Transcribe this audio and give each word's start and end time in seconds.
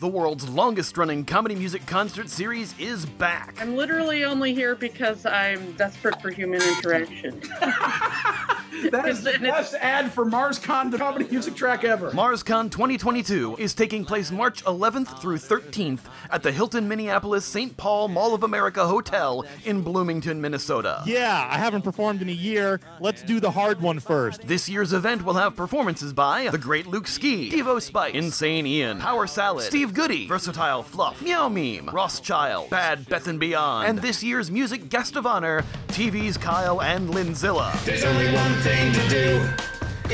The 0.00 0.08
world's 0.08 0.48
longest 0.48 0.96
running 0.96 1.26
comedy 1.26 1.54
music 1.54 1.84
concert 1.84 2.30
series 2.30 2.74
is 2.78 3.04
back. 3.04 3.54
I'm 3.60 3.76
literally 3.76 4.24
only 4.24 4.54
here 4.54 4.74
because 4.74 5.26
I'm 5.26 5.72
desperate 5.72 6.22
for 6.22 6.30
human 6.30 6.62
interaction. 6.62 7.42
That 8.90 9.08
is 9.08 9.22
the 9.22 9.36
best 9.40 9.74
ad 9.74 10.12
for 10.12 10.24
MarsCon, 10.24 10.90
the 10.90 10.98
comedy 10.98 11.26
music 11.30 11.54
track 11.56 11.82
ever. 11.84 12.10
MarsCon 12.12 12.70
2022 12.70 13.56
is 13.58 13.74
taking 13.74 14.04
place 14.04 14.30
March 14.30 14.64
11th 14.64 15.20
through 15.20 15.38
13th 15.38 16.00
at 16.30 16.42
the 16.42 16.52
Hilton 16.52 16.88
Minneapolis 16.88 17.44
St. 17.44 17.76
Paul 17.76 18.08
Mall 18.08 18.32
of 18.34 18.42
America 18.42 18.86
Hotel 18.86 19.44
in 19.64 19.82
Bloomington, 19.82 20.40
Minnesota. 20.40 21.02
Yeah, 21.04 21.48
I 21.50 21.58
haven't 21.58 21.82
performed 21.82 22.22
in 22.22 22.28
a 22.28 22.32
year. 22.32 22.80
Let's 23.00 23.22
do 23.22 23.40
the 23.40 23.50
hard 23.50 23.80
one 23.80 23.98
first. 23.98 24.42
This 24.42 24.68
year's 24.68 24.92
event 24.92 25.24
will 25.24 25.34
have 25.34 25.56
performances 25.56 26.12
by 26.12 26.48
The 26.48 26.58
Great 26.58 26.86
Luke 26.86 27.08
Ski, 27.08 27.50
Devo 27.50 27.82
Spice, 27.82 28.14
Insane 28.14 28.66
Ian, 28.66 29.00
Power 29.00 29.26
Salad, 29.26 29.64
Steve 29.64 29.94
Goody, 29.94 30.26
Versatile 30.28 30.82
Fluff, 30.82 31.20
Meow 31.22 31.48
Meme, 31.48 31.90
Ross 31.92 32.20
Child, 32.20 32.70
Bad 32.70 33.08
Beth 33.08 33.26
and 33.26 33.40
Beyond, 33.40 33.88
and 33.88 33.98
this 33.98 34.22
year's 34.22 34.50
music 34.50 34.88
guest 34.88 35.16
of 35.16 35.26
honor, 35.26 35.64
TV's 35.88 36.36
Kyle 36.36 36.80
and 36.80 37.08
Lindzilla. 37.10 37.72
There's 37.84 38.04
only 38.04 38.32
one 38.32 38.59
thing 38.60 38.92
to 38.92 39.08
do 39.08 39.48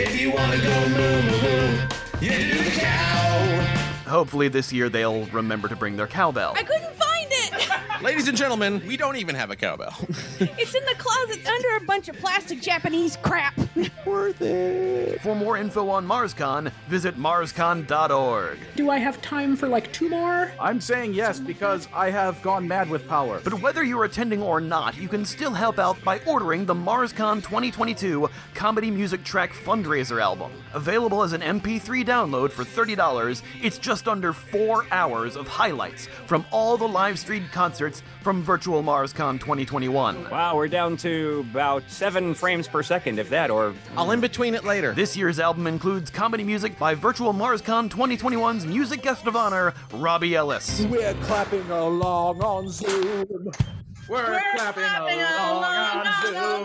if 0.00 0.20
you 0.20 0.30
want 0.30 0.52
to 0.52 0.58
go 0.58 0.88
moo 0.88 1.22
moo 1.22 1.42
moo. 1.42 1.78
You 2.20 2.30
do 2.30 2.62
the 2.62 2.70
cow. 2.70 4.06
Hopefully 4.06 4.48
this 4.48 4.72
year 4.72 4.88
they'll 4.88 5.26
remember 5.26 5.66
to 5.68 5.74
bring 5.74 5.96
their 5.96 6.06
cowbell. 6.06 6.52
I 6.56 6.62
couldn't 6.62 6.82
find 6.82 7.00
it. 7.00 7.05
Ladies 8.06 8.28
and 8.28 8.38
gentlemen, 8.38 8.80
we 8.86 8.96
don't 8.96 9.16
even 9.16 9.34
have 9.34 9.50
a 9.50 9.56
cowbell. 9.56 9.92
It's 10.38 10.74
in 10.74 10.84
the 10.84 10.94
closet 10.96 11.46
under 11.46 11.76
a 11.76 11.86
bunch 11.86 12.08
of 12.08 12.16
plastic 12.18 12.60
Japanese 12.60 13.16
crap. 13.16 13.54
Worth 14.06 14.40
it. 14.42 15.20
For 15.22 15.34
more 15.34 15.56
info 15.56 15.88
on 15.88 16.06
MarsCon, 16.06 16.70
visit 16.88 17.16
marscon.org. 17.18 18.58
Do 18.74 18.90
I 18.90 18.98
have 18.98 19.20
time 19.22 19.56
for 19.56 19.66
like 19.66 19.92
two 19.92 20.08
more? 20.08 20.52
I'm 20.60 20.80
saying 20.80 21.14
yes 21.14 21.40
because 21.40 21.88
I 21.94 22.10
have 22.10 22.40
gone 22.42 22.68
mad 22.68 22.88
with 22.90 23.08
power. 23.08 23.40
But 23.42 23.54
whether 23.54 23.82
you're 23.82 24.04
attending 24.04 24.42
or 24.42 24.60
not, 24.60 24.96
you 24.96 25.08
can 25.08 25.24
still 25.24 25.52
help 25.52 25.78
out 25.78 26.02
by 26.04 26.20
ordering 26.26 26.64
the 26.64 26.74
MarsCon 26.74 27.42
2022 27.42 28.28
Comedy 28.54 28.90
Music 28.90 29.24
Track 29.24 29.52
Fundraiser 29.52 30.20
album. 30.20 30.52
Available 30.74 31.22
as 31.22 31.32
an 31.32 31.40
MP3 31.40 32.04
download 32.04 32.50
for 32.50 32.64
$30, 32.64 33.42
it's 33.62 33.78
just 33.78 34.06
under 34.06 34.32
four 34.32 34.86
hours 34.90 35.36
of 35.36 35.48
highlights 35.48 36.06
from 36.26 36.44
all 36.50 36.76
the 36.76 36.88
live 36.88 37.18
streamed 37.18 37.50
concerts 37.52 37.95
from 38.22 38.42
Virtual 38.42 38.82
MarsCon 38.82 39.38
2021. 39.40 40.30
Wow, 40.30 40.56
we're 40.56 40.68
down 40.68 40.96
to 40.98 41.46
about 41.50 41.82
seven 41.88 42.34
frames 42.34 42.68
per 42.68 42.82
second, 42.82 43.18
if 43.18 43.28
that, 43.30 43.50
or 43.50 43.74
I'll 43.96 44.10
in 44.10 44.20
between 44.20 44.54
it 44.54 44.64
later. 44.64 44.92
This 44.92 45.16
year's 45.16 45.38
album 45.38 45.66
includes 45.66 46.10
comedy 46.10 46.44
music 46.44 46.78
by 46.78 46.94
Virtual 46.94 47.32
MarsCon 47.32 47.88
2021's 47.88 48.66
music 48.66 49.02
guest 49.02 49.26
of 49.26 49.36
honor, 49.36 49.74
Robbie 49.92 50.34
Ellis. 50.34 50.82
We're 50.82 51.14
clapping 51.22 51.70
along 51.70 52.42
on 52.42 52.68
Zoom. 52.68 53.50
We're, 54.08 54.40
clapping, 54.54 54.84
along 54.84 55.64
on 55.64 56.06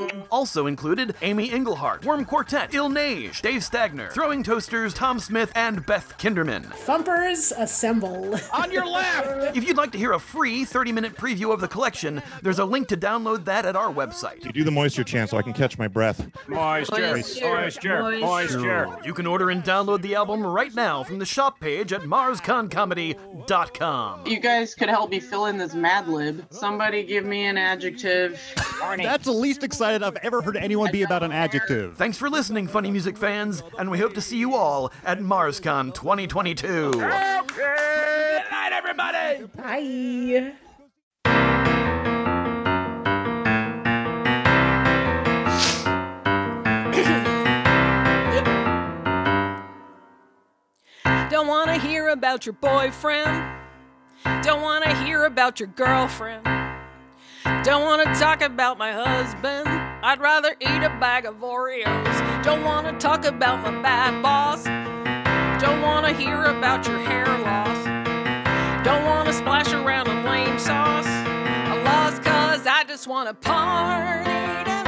Zoom. 0.09 0.23
Also 0.31 0.67
included 0.67 1.15
Amy 1.21 1.51
Engelhardt, 1.51 2.05
Worm 2.05 2.23
Quartet, 2.25 2.73
Il 2.73 2.89
Neige, 2.89 3.41
Dave 3.41 3.61
Stagner, 3.61 4.11
Throwing 4.11 4.43
Toasters, 4.43 4.93
Tom 4.93 5.19
Smith, 5.19 5.51
and 5.55 5.85
Beth 5.85 6.15
Kinderman. 6.19 6.63
Thumpers 6.65 7.51
assemble. 7.51 8.35
On 8.53 8.71
your 8.71 8.85
left! 8.85 9.57
If 9.57 9.67
you'd 9.67 9.77
like 9.77 9.91
to 9.93 9.97
hear 9.97 10.11
a 10.13 10.19
free 10.19 10.63
30 10.65 10.91
minute 10.91 11.15
preview 11.15 11.51
of 11.53 11.61
the 11.61 11.67
collection, 11.67 12.21
there's 12.43 12.59
a 12.59 12.65
link 12.65 12.87
to 12.89 12.97
download 12.97 13.45
that 13.45 13.65
at 13.65 13.75
our 13.75 13.91
website. 13.91 14.43
You 14.45 14.51
do 14.51 14.63
the 14.63 14.71
moisture 14.71 15.03
chant 15.03 15.29
so 15.31 15.37
I 15.37 15.41
can 15.41 15.53
catch 15.53 15.77
my 15.77 15.87
breath. 15.87 16.19
moisture, 16.47 17.01
Moisture, 17.01 17.55
moisture, 17.55 18.01
moisture. 18.19 18.85
moisture. 18.85 19.01
You 19.05 19.13
can 19.13 19.25
order 19.25 19.49
and 19.49 19.63
download 19.63 20.01
the 20.01 20.15
album 20.15 20.45
right 20.45 20.73
now 20.75 21.03
from 21.03 21.19
the 21.19 21.25
shop 21.25 21.59
page 21.59 21.91
at 21.93 22.01
marsconcomedy.com. 22.01 24.27
You 24.27 24.39
guys 24.39 24.75
could 24.75 24.89
help 24.89 25.09
me 25.09 25.19
fill 25.19 25.47
in 25.47 25.57
this 25.57 25.73
Mad 25.73 26.07
Lib. 26.07 26.45
Somebody 26.51 27.03
give 27.03 27.25
me 27.25 27.30
an 27.33 27.57
adjective. 27.57 28.39
That's 28.97 29.25
the 29.25 29.31
least 29.31 29.63
excited 29.63 30.03
I've 30.03 30.17
ever 30.17 30.41
heard 30.41 30.57
anyone 30.57 30.91
be 30.91 31.03
about 31.03 31.23
an 31.23 31.31
adjective. 31.31 31.97
Thanks 31.97 32.17
for 32.17 32.29
listening, 32.29 32.67
funny 32.67 32.91
music 32.91 33.17
fans, 33.17 33.63
and 33.79 33.89
we 33.89 33.99
hope 33.99 34.13
to 34.15 34.21
see 34.21 34.37
you 34.37 34.55
all 34.55 34.91
at 35.05 35.19
MarsCon 35.19 35.93
2022. 35.93 36.91
Good 36.91 36.99
night, 36.99 38.71
everybody! 38.73 39.45
Bye. 39.55 40.53
Don't 51.29 51.47
want 51.47 51.69
to 51.69 51.75
hear 51.75 52.09
about 52.09 52.45
your 52.45 52.53
boyfriend. 52.53 53.57
Don't 54.43 54.61
want 54.61 54.83
to 54.83 54.95
hear 55.03 55.25
about 55.25 55.59
your 55.59 55.67
girlfriend. 55.69 56.45
Don't 57.63 57.83
want 57.83 58.01
to 58.01 58.19
talk 58.19 58.41
about 58.41 58.79
my 58.79 58.91
husband. 58.91 59.67
I'd 60.03 60.19
rather 60.19 60.55
eat 60.59 60.83
a 60.83 60.89
bag 60.99 61.25
of 61.25 61.35
Oreos. 61.41 62.43
Don't 62.43 62.63
want 62.63 62.87
to 62.87 62.93
talk 62.97 63.23
about 63.23 63.61
my 63.61 63.83
bad 63.83 64.23
boss. 64.23 64.63
Don't 65.61 65.83
want 65.83 66.07
to 66.07 66.11
hear 66.11 66.45
about 66.45 66.87
your 66.87 66.97
hair 66.97 67.27
loss. 67.27 67.85
Don't 68.83 69.05
want 69.05 69.27
to 69.27 69.33
splash 69.33 69.71
around 69.73 70.07
in 70.07 70.25
lame 70.25 70.57
sauce. 70.57 71.05
I 71.05 71.83
lost 71.83 72.23
cause 72.23 72.65
I 72.65 72.83
just 72.83 73.05
want 73.05 73.29
to 73.29 73.35
party 73.35 74.80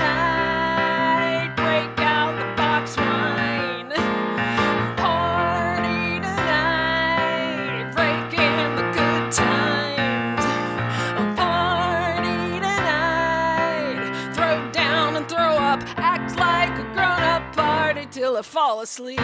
till 18.34 18.40
I 18.40 18.42
fall 18.42 18.82
asleep. 18.82 19.20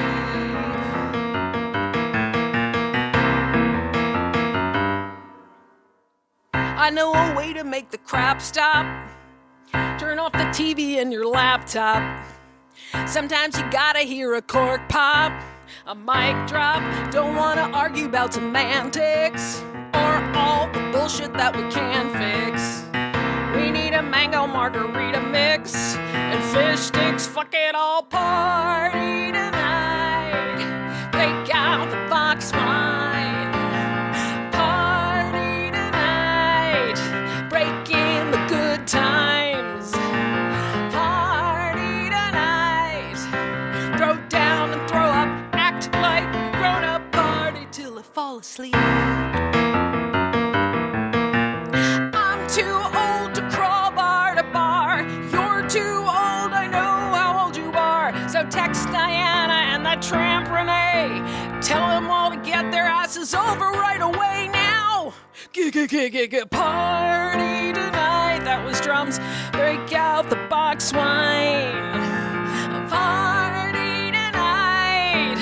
I 6.54 6.92
know 6.92 7.14
a 7.14 7.36
way 7.36 7.54
to 7.54 7.64
make 7.64 7.90
the 7.90 7.98
crap 7.98 8.42
stop. 8.42 8.86
Turn 10.00 10.20
off 10.20 10.32
the 10.34 10.50
TV 10.60 11.02
and 11.02 11.12
your 11.12 11.26
laptop. 11.26 12.24
Sometimes 13.08 13.58
you 13.58 13.70
gotta 13.72 14.00
hear 14.00 14.36
a 14.36 14.42
cork 14.42 14.88
pop, 14.90 15.32
a 15.88 15.96
mic 15.96 16.48
drop. 16.48 17.12
Don't 17.12 17.36
wanna 17.36 17.70
argue 17.74 18.06
about 18.06 18.34
semantics 18.34 19.62
or 19.94 20.14
all 20.36 20.68
the 20.72 20.82
bullshit 20.92 21.34
that 21.34 21.56
we 21.56 21.64
can 21.72 22.10
fix. 22.22 22.86
We 23.56 23.72
need 23.72 23.94
a 23.94 24.04
mango 24.04 24.46
margarita 24.46 25.22
mix 25.22 25.98
and 26.32 26.44
fish 26.54 26.80
sticks. 26.80 27.28
Fuck 27.28 27.54
it 27.54 27.76
all, 27.76 28.04
party 28.04 29.32
tonight. 29.32 29.59
Tell 61.62 61.88
them 61.90 62.10
all 62.10 62.32
to 62.32 62.38
get 62.38 62.72
their 62.72 62.84
asses 62.86 63.34
over 63.36 63.66
right 63.72 64.02
away 64.02 64.50
now. 64.52 65.14
G- 65.52 65.70
g- 65.72 65.88
g- 65.88 66.10
g- 66.10 66.28
g- 66.28 66.46
Party 66.50 67.74
tonight. 67.74 68.40
That 68.46 68.64
was 68.66 68.80
drums. 68.82 69.20
Break 69.52 69.94
out 69.94 70.30
the 70.30 70.38
box 70.50 70.94
wine. 70.94 71.74
Party 72.90 74.12
tonight. 74.12 75.36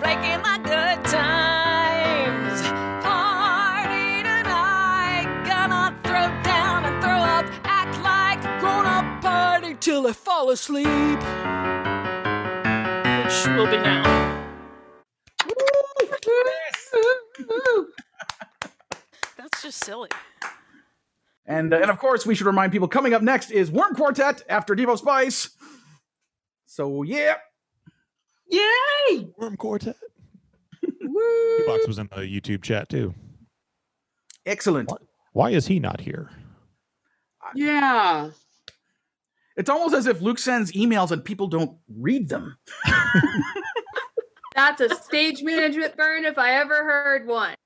Breaking 0.00 0.40
my 0.42 0.58
good 0.58 1.04
times. 1.04 2.60
Party 3.04 4.22
tonight. 4.22 5.28
Gonna 5.46 5.96
throw 6.02 6.28
down 6.42 6.84
and 6.86 7.00
throw 7.02 7.20
up. 7.36 7.46
Act 7.64 7.98
like 8.02 8.44
a 8.44 8.60
grown 8.60 8.84
up 8.86 9.22
party 9.22 9.76
till 9.78 10.06
I 10.08 10.12
fall 10.12 10.50
asleep. 10.50 11.20
Which 13.24 13.46
will 13.56 13.66
be 13.70 13.78
now. 13.78 14.29
That's 19.62 19.76
just 19.76 19.84
silly. 19.84 20.08
And, 21.44 21.74
uh, 21.74 21.80
and 21.82 21.90
of 21.90 21.98
course, 21.98 22.24
we 22.24 22.34
should 22.34 22.46
remind 22.46 22.72
people 22.72 22.88
coming 22.88 23.12
up 23.12 23.20
next 23.20 23.50
is 23.50 23.70
Worm 23.70 23.94
Quartet 23.94 24.42
after 24.48 24.74
Devo 24.74 24.96
Spice. 24.96 25.50
So, 26.64 27.02
yeah. 27.02 27.34
Yay! 28.48 29.28
Worm 29.36 29.58
Quartet. 29.58 29.96
Woo! 31.02 31.66
Box 31.66 31.86
was 31.86 31.98
in 31.98 32.08
the 32.10 32.22
YouTube 32.22 32.62
chat 32.62 32.88
too. 32.88 33.12
Excellent. 34.46 34.90
Why 35.34 35.50
is 35.50 35.66
he 35.66 35.78
not 35.78 36.00
here? 36.00 36.30
Yeah. 37.54 38.30
It's 39.58 39.68
almost 39.68 39.94
as 39.94 40.06
if 40.06 40.22
Luke 40.22 40.38
sends 40.38 40.72
emails 40.72 41.10
and 41.10 41.22
people 41.22 41.48
don't 41.48 41.76
read 41.98 42.30
them. 42.30 42.56
That's 44.54 44.80
a 44.80 44.94
stage 44.94 45.42
management 45.42 45.98
burn 45.98 46.24
if 46.24 46.38
I 46.38 46.52
ever 46.52 46.82
heard 46.82 47.26
one. 47.26 47.56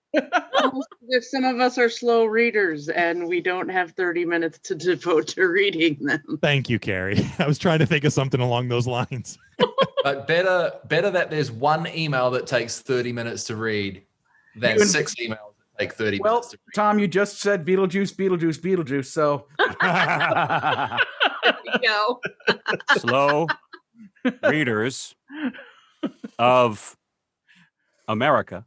Almost 0.63 0.89
as 1.03 1.09
if 1.09 1.25
some 1.25 1.45
of 1.45 1.61
us 1.61 1.79
are 1.79 1.89
slow 1.89 2.25
readers 2.25 2.89
and 2.89 3.27
we 3.29 3.41
don't 3.41 3.69
have 3.69 3.93
30 3.93 4.25
minutes 4.25 4.59
to 4.61 4.75
devote 4.75 5.29
to 5.29 5.47
reading 5.47 5.97
them. 6.01 6.39
Thank 6.43 6.69
you, 6.71 6.79
Carrie. 6.79 7.25
I 7.39 7.47
was 7.47 7.59
trying 7.59 7.79
to 7.81 7.87
think 7.87 8.05
of 8.05 8.13
something 8.13 8.41
along 8.41 8.69
those 8.69 8.87
lines. 8.87 9.39
But 10.03 10.27
better 10.29 10.71
better 10.85 11.11
that 11.13 11.31
there's 11.31 11.51
one 11.51 11.87
email 11.87 12.31
that 12.33 12.47
takes 12.47 12.79
30 12.83 13.11
minutes 13.13 13.45
to 13.45 13.57
read 13.57 14.03
than 14.55 14.75
You 14.75 14.83
and- 14.83 14.91
six 14.91 15.15
emails 15.15 15.55
that 15.57 15.79
take 15.79 15.95
30 15.95 16.19
Well, 16.23 16.35
minutes 16.35 16.51
to 16.51 16.59
Tom, 16.75 16.99
you 16.99 17.09
just 17.09 17.41
said 17.41 17.65
Beetlejuice, 17.65 18.15
Beetlejuice, 18.15 18.61
Beetlejuice. 18.61 19.07
So 19.07 19.47
Go. 21.83 22.21
Slow 22.99 23.47
readers 24.43 25.15
of 26.39 26.97
America. 28.07 28.67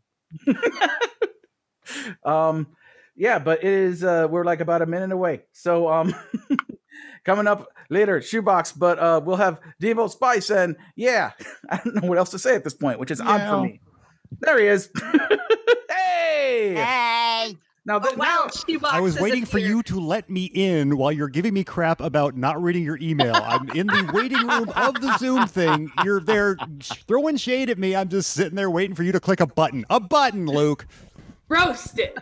Um 2.24 2.68
yeah 3.16 3.39
but 3.39 3.60
it 3.63 3.69
is 3.72 4.04
uh 4.04 4.28
we're 4.30 4.44
like 4.45 4.60
about 4.62 4.81
a 4.81 4.86
minute 4.86 5.12
away 5.12 5.42
so 5.51 5.88
um 5.92 6.13
coming 7.24 7.48
up 7.48 7.68
later 7.89 8.22
shoebox 8.22 8.72
but 8.72 9.00
uh 9.00 9.19
we'll 9.24 9.36
have 9.38 9.60
devo 9.81 10.10
spice 10.10 10.50
and 10.50 10.75
yeah 10.95 11.31
i 11.69 11.78
don't 11.84 11.95
know 11.95 12.07
what 12.07 12.18
else 12.18 12.30
to 12.31 12.39
say 12.39 12.56
at 12.56 12.63
this 12.63 12.74
point 12.74 13.00
which 13.00 13.12
is 13.12 13.19
odd 13.22 13.39
Yeah. 13.42 13.50
for 13.51 13.62
me 13.63 13.80
there 14.42 14.60
he 14.60 14.68
is 14.68 14.89
hey 15.89 16.74
Hey. 16.75 17.56
now, 17.86 18.00
th- 18.00 18.18
now 18.18 18.48
I 18.84 19.00
was 19.00 19.18
waiting 19.19 19.45
for 19.45 19.60
you 19.60 19.81
to 19.84 20.00
let 20.00 20.30
me 20.30 20.45
in 20.45 20.98
while 20.98 21.12
you're 21.12 21.30
giving 21.30 21.54
me 21.54 21.63
crap 21.63 22.01
about 22.01 22.36
not 22.36 22.62
reading 22.62 22.84
your 22.84 22.98
email. 23.01 23.34
I'm 23.36 23.69
in 23.69 23.88
the 23.88 24.10
waiting 24.13 24.45
room 24.45 24.69
of 24.75 24.95
the 25.00 25.18
Zoom 25.18 25.48
thing. 25.48 25.89
You're 26.04 26.19
there 26.19 26.57
throwing 27.07 27.38
shade 27.38 27.69
at 27.69 27.78
me. 27.78 27.95
I'm 27.95 28.10
just 28.10 28.31
sitting 28.34 28.56
there 28.56 28.69
waiting 28.69 28.95
for 28.95 29.04
you 29.04 29.12
to 29.13 29.19
click 29.22 29.39
a 29.39 29.48
button. 29.48 29.86
A 29.89 30.00
button, 30.01 30.45
Luke. 30.48 30.86
Roasted. 31.50 32.18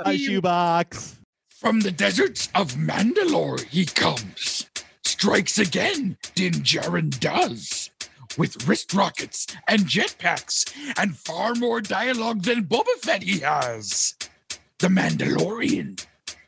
A 0.00 0.16
shoebox. 0.18 1.18
From 1.50 1.80
the 1.80 1.90
deserts 1.90 2.48
of 2.54 2.72
Mandalore 2.72 3.64
he 3.64 3.86
comes. 3.86 4.68
Strikes 5.04 5.58
again, 5.58 6.16
Din 6.34 6.52
Djarin 6.54 7.18
does. 7.20 7.90
With 8.36 8.66
wrist 8.68 8.92
rockets 8.92 9.46
and 9.68 9.82
jetpacks 9.82 10.70
and 10.98 11.16
far 11.16 11.54
more 11.54 11.80
dialogue 11.80 12.42
than 12.42 12.64
Boba 12.64 12.94
Fett 13.00 13.22
he 13.22 13.38
has. 13.40 14.14
The 14.80 14.88
Mandalorian. 14.88 16.04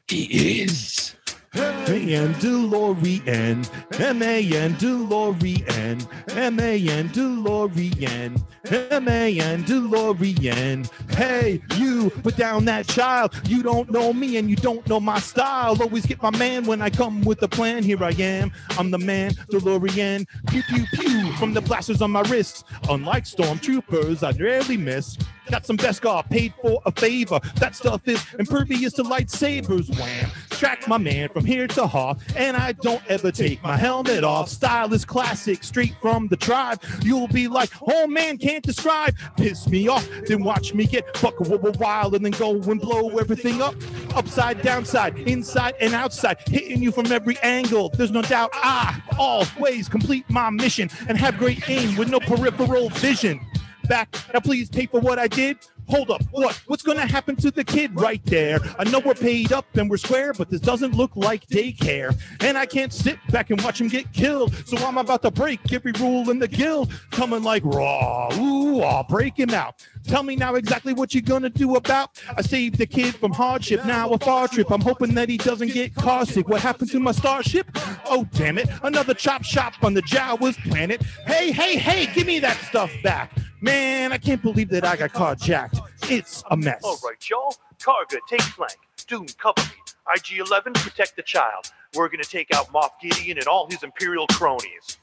He 0.08 0.62
is. 0.62 1.14
Mandalorian, 1.56 4.00
M-A-N 4.00 4.74
DeLorean, 4.74 6.36
M-A-N 6.36 7.08
DeLorean, 7.08 8.44
M-A-N 8.90 9.64
DeLorean. 9.64 11.14
Hey, 11.14 11.62
you, 11.76 12.10
put 12.10 12.36
down 12.36 12.64
that 12.66 12.86
child. 12.88 13.34
You 13.46 13.62
don't 13.62 13.90
know 13.90 14.12
me 14.12 14.36
and 14.36 14.50
you 14.50 14.56
don't 14.56 14.86
know 14.86 15.00
my 15.00 15.18
style. 15.18 15.80
Always 15.80 16.04
get 16.04 16.22
my 16.22 16.36
man 16.36 16.66
when 16.66 16.82
I 16.82 16.90
come 16.90 17.22
with 17.22 17.42
a 17.42 17.48
plan. 17.48 17.82
Here 17.82 18.02
I 18.02 18.10
am, 18.18 18.52
I'm 18.78 18.90
the 18.90 18.98
man, 18.98 19.30
DeLorean. 19.50 20.26
Pew, 20.48 20.62
pew, 20.64 20.84
pew, 20.92 21.32
from 21.34 21.54
the 21.54 21.60
blasters 21.60 22.02
on 22.02 22.10
my 22.10 22.22
wrists. 22.22 22.64
Unlike 22.90 23.24
stormtroopers, 23.24 24.22
I 24.22 24.36
rarely 24.38 24.76
miss. 24.76 25.16
Got 25.50 25.64
some 25.64 25.76
Beskar 25.76 26.28
paid 26.28 26.52
for 26.60 26.80
a 26.86 26.92
favor. 26.92 27.38
That 27.56 27.76
stuff 27.76 28.06
is 28.08 28.24
impervious 28.38 28.92
to 28.94 29.02
lightsabers. 29.02 29.88
Wham! 29.98 30.30
Track 30.50 30.88
my 30.88 30.98
man 30.98 31.28
from 31.28 31.44
here 31.44 31.66
to 31.68 31.86
Hoth, 31.86 32.22
and 32.34 32.56
I 32.56 32.72
don't 32.72 33.02
ever 33.08 33.30
take 33.30 33.62
my 33.62 33.76
helmet 33.76 34.24
off. 34.24 34.48
Style 34.48 34.92
is 34.92 35.04
classic, 35.04 35.62
straight 35.62 35.94
from 36.00 36.28
the 36.28 36.36
tribe. 36.36 36.82
You'll 37.02 37.28
be 37.28 37.46
like, 37.46 37.70
oh 37.86 38.06
man, 38.06 38.38
can't 38.38 38.64
describe. 38.64 39.14
Piss 39.36 39.68
me 39.68 39.86
off, 39.86 40.08
then 40.26 40.42
watch 40.42 40.74
me 40.74 40.86
get 40.86 41.16
fuck 41.16 41.34
wild 41.78 42.14
and 42.14 42.24
then 42.24 42.32
go 42.32 42.54
and 42.62 42.80
blow 42.80 43.10
everything 43.18 43.60
up. 43.60 43.74
Upside, 44.14 44.62
downside, 44.62 45.18
inside 45.28 45.74
and 45.80 45.94
outside, 45.94 46.38
hitting 46.48 46.82
you 46.82 46.90
from 46.90 47.12
every 47.12 47.38
angle. 47.38 47.90
There's 47.90 48.10
no 48.10 48.22
doubt 48.22 48.50
I 48.54 49.00
always 49.18 49.88
complete 49.88 50.28
my 50.30 50.50
mission 50.50 50.90
and 51.08 51.18
have 51.18 51.38
great 51.38 51.68
aim 51.68 51.96
with 51.96 52.08
no 52.08 52.20
peripheral 52.20 52.88
vision 52.90 53.40
back. 53.86 54.14
Now 54.32 54.40
please 54.40 54.68
pay 54.68 54.86
for 54.86 55.00
what 55.00 55.18
I 55.18 55.28
did. 55.28 55.58
Hold 55.88 56.10
up, 56.10 56.22
what? 56.32 56.60
What's 56.66 56.82
gonna 56.82 57.06
happen 57.06 57.36
to 57.36 57.50
the 57.50 57.62
kid 57.62 57.98
right 58.00 58.24
there? 58.24 58.58
I 58.78 58.84
know 58.84 58.98
we're 58.98 59.14
paid 59.14 59.52
up 59.52 59.66
and 59.76 59.88
we're 59.88 59.98
square, 59.98 60.32
but 60.32 60.50
this 60.50 60.60
doesn't 60.60 60.94
look 60.94 61.14
like 61.14 61.46
daycare. 61.46 62.18
And 62.40 62.58
I 62.58 62.66
can't 62.66 62.92
sit 62.92 63.18
back 63.30 63.50
and 63.50 63.60
watch 63.62 63.80
him 63.80 63.86
get 63.86 64.12
killed. 64.12 64.54
So 64.66 64.76
I'm 64.78 64.98
about 64.98 65.22
to 65.22 65.30
break 65.30 65.72
every 65.72 65.92
rule 65.92 66.28
in 66.30 66.40
the 66.40 66.48
guild. 66.48 66.92
Coming 67.12 67.44
like 67.44 67.62
raw. 67.64 68.28
Ooh, 68.36 68.80
I'll 68.82 69.04
break 69.04 69.38
him 69.38 69.50
out. 69.50 69.86
Tell 70.04 70.24
me 70.24 70.34
now 70.34 70.56
exactly 70.56 70.92
what 70.92 71.14
you're 71.14 71.22
gonna 71.22 71.50
do 71.50 71.76
about. 71.76 72.20
I 72.36 72.42
saved 72.42 72.78
the 72.78 72.86
kid 72.86 73.14
from 73.14 73.32
hardship, 73.32 73.84
now 73.84 74.10
a 74.10 74.18
far 74.18 74.48
trip. 74.48 74.70
I'm 74.72 74.80
hoping 74.80 75.14
that 75.14 75.28
he 75.28 75.36
doesn't 75.36 75.72
get 75.72 75.94
car 75.94 76.26
sick. 76.26 76.48
What 76.48 76.62
happened 76.62 76.90
to 76.90 77.00
my 77.00 77.12
starship? 77.12 77.70
Oh 78.06 78.26
damn 78.32 78.58
it, 78.58 78.68
another 78.82 79.14
chop 79.14 79.44
shop 79.44 79.74
on 79.82 79.94
the 79.94 80.02
Jawas 80.02 80.56
planet. 80.68 81.02
Hey, 81.26 81.52
hey, 81.52 81.76
hey, 81.76 82.12
give 82.12 82.26
me 82.26 82.40
that 82.40 82.56
stuff 82.58 82.90
back. 83.04 83.32
Man, 83.60 84.12
I 84.12 84.18
can't 84.18 84.42
believe 84.42 84.68
that 84.68 84.84
I 84.84 84.96
got 84.96 85.12
caught, 85.12 85.38
carjacked. 85.38 85.75
It's 86.08 86.44
a 86.50 86.56
mess. 86.56 86.80
All 86.84 86.98
right, 87.04 87.28
y'all. 87.28 87.54
Targa, 87.78 88.18
take 88.28 88.42
flank. 88.42 88.76
Doom, 89.08 89.26
cover 89.38 89.60
me. 89.60 89.74
IG-11, 90.14 90.74
protect 90.74 91.16
the 91.16 91.22
child. 91.22 91.72
We're 91.94 92.08
gonna 92.08 92.22
take 92.22 92.54
out 92.54 92.72
Moff 92.72 92.90
Gideon 93.02 93.38
and 93.38 93.46
all 93.48 93.68
his 93.68 93.82
Imperial 93.82 94.26
cronies. 94.28 94.98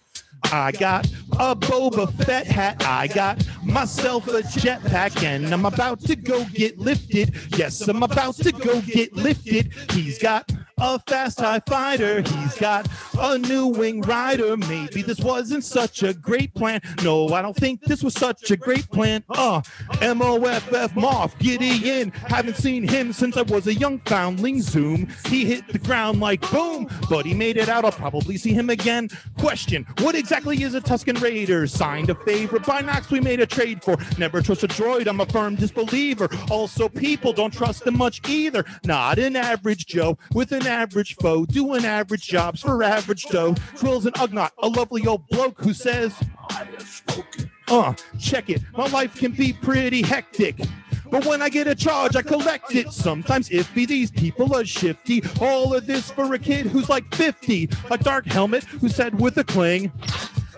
I 0.46 0.72
got 0.72 1.06
a 1.34 1.56
Boba 1.56 2.12
Fett 2.24 2.48
hat. 2.48 2.84
I 2.86 3.08
got 3.08 3.46
myself 3.64 4.28
a 4.28 4.42
jetpack, 4.44 5.24
and 5.24 5.54
I'm 5.54 5.66
about 5.66 6.00
to 6.02 6.16
go 6.16 6.46
get 6.46 6.80
lifted. 6.80 7.36
Yes, 7.58 7.86
I'm 7.88 8.02
about 8.04 8.36
to 8.38 8.52
go 8.52 8.82
get 8.82 9.14
lifted. 9.14 9.74
He's 9.92 10.18
got 10.18 10.50
a 10.80 11.00
fast 11.00 11.40
TIE 11.40 11.60
fighter. 11.68 12.22
He's 12.22 12.58
got 12.58 12.88
a 13.20 13.38
new 13.38 13.68
wing 13.68 14.02
rider. 14.02 14.58
Maybe 14.58 15.02
this 15.02 15.20
wasn't 15.20 15.64
such 15.64 16.04
a 16.04 16.14
great 16.14 16.54
plan. 16.54 16.82
No, 17.04 17.30
I 17.30 17.42
don't 17.42 17.56
think 17.56 17.82
this 17.82 18.04
was 18.04 18.14
such 18.14 18.52
a 18.52 18.58
great 18.58 18.90
plan. 18.90 19.24
Uh, 19.30 19.62
M-O-F-F 20.02 20.94
Moff 20.94 21.38
Gideon. 21.40 22.12
Haven't 22.12 22.58
seen 22.58 22.88
him 22.88 23.14
since 23.14 23.38
I 23.38 23.44
was 23.44 23.68
a 23.68 23.74
young 23.74 24.00
foundling. 24.00 24.62
Zoom. 24.62 25.08
He 25.28 25.46
hit 25.46 25.68
the 25.68 25.80
ground 25.80 26.20
like 26.20 26.50
boom, 26.52 26.90
but 27.10 27.26
he 27.26 27.34
made 27.34 27.58
it 27.58 27.70
out. 27.70 27.86
I'll 27.86 27.92
probably 27.92 28.38
see 28.38 28.54
him 28.54 28.70
again. 28.70 29.10
Question: 29.38 29.86
What 30.00 30.16
exactly 30.16 30.62
is 30.64 30.74
a 30.74 30.82
Tusken 30.82 31.22
Raider? 31.22 31.68
Signed 31.68 32.10
a 32.10 32.16
favor 32.16 32.60
by 32.60 32.82
Knox. 32.82 33.10
We 33.12 33.20
made 33.20 33.40
a 33.40 33.46
trade 33.46 33.84
for. 33.84 33.98
Never 34.18 34.42
trust 34.42 34.64
a 34.64 34.68
droid. 34.68 35.08
I'm 35.08 35.20
a 35.20 35.26
firm 35.26 35.56
disbeliever. 35.56 36.30
Also, 36.50 36.90
people 36.90 37.34
don't 37.34 37.54
trust 37.54 37.84
them 37.86 37.98
much 37.98 38.28
either. 38.30 38.66
Not 38.86 39.20
an 39.20 39.36
average 39.36 39.86
Joe 39.86 40.18
with 40.34 40.52
an 40.52 40.63
average 40.68 41.16
foe, 41.16 41.46
doing 41.46 41.86
average 41.86 42.28
jobs 42.28 42.62
for 42.62 42.84
average 42.84 43.24
dough. 43.26 43.56
Trills 43.78 44.06
and 44.06 44.16
Ugnaught, 44.16 44.52
a 44.62 44.68
lovely 44.68 45.06
old 45.08 45.28
bloke 45.28 45.60
who 45.62 45.74
says, 45.74 46.16
I 46.50 46.64
have 46.66 46.82
spoken. 46.82 47.52
uh, 47.70 47.94
check 48.20 48.50
it. 48.50 48.62
My 48.78 48.88
life 48.88 49.16
can 49.16 49.32
be 49.32 49.54
pretty 49.54 50.02
hectic. 50.02 50.56
But 51.10 51.26
when 51.26 51.44
I 51.44 51.50
get 51.50 51.68
a 51.68 51.76
charge, 51.76 52.16
I 52.16 52.24
collect 52.24 52.74
it. 52.74 52.92
Sometimes 52.92 53.50
iffy, 53.50 53.86
these 53.88 54.10
people 54.10 54.56
are 54.56 54.66
shifty. 54.66 55.22
All 55.40 55.74
of 55.76 55.86
this 55.86 56.10
for 56.10 56.34
a 56.34 56.40
kid 56.40 56.66
who's 56.66 56.90
like 56.90 57.14
50. 57.14 57.70
A 57.92 57.98
dark 58.00 58.26
helmet 58.26 58.64
who 58.64 58.90
said 58.90 59.20
with 59.20 59.38
a 59.38 59.44
cling, 59.44 59.92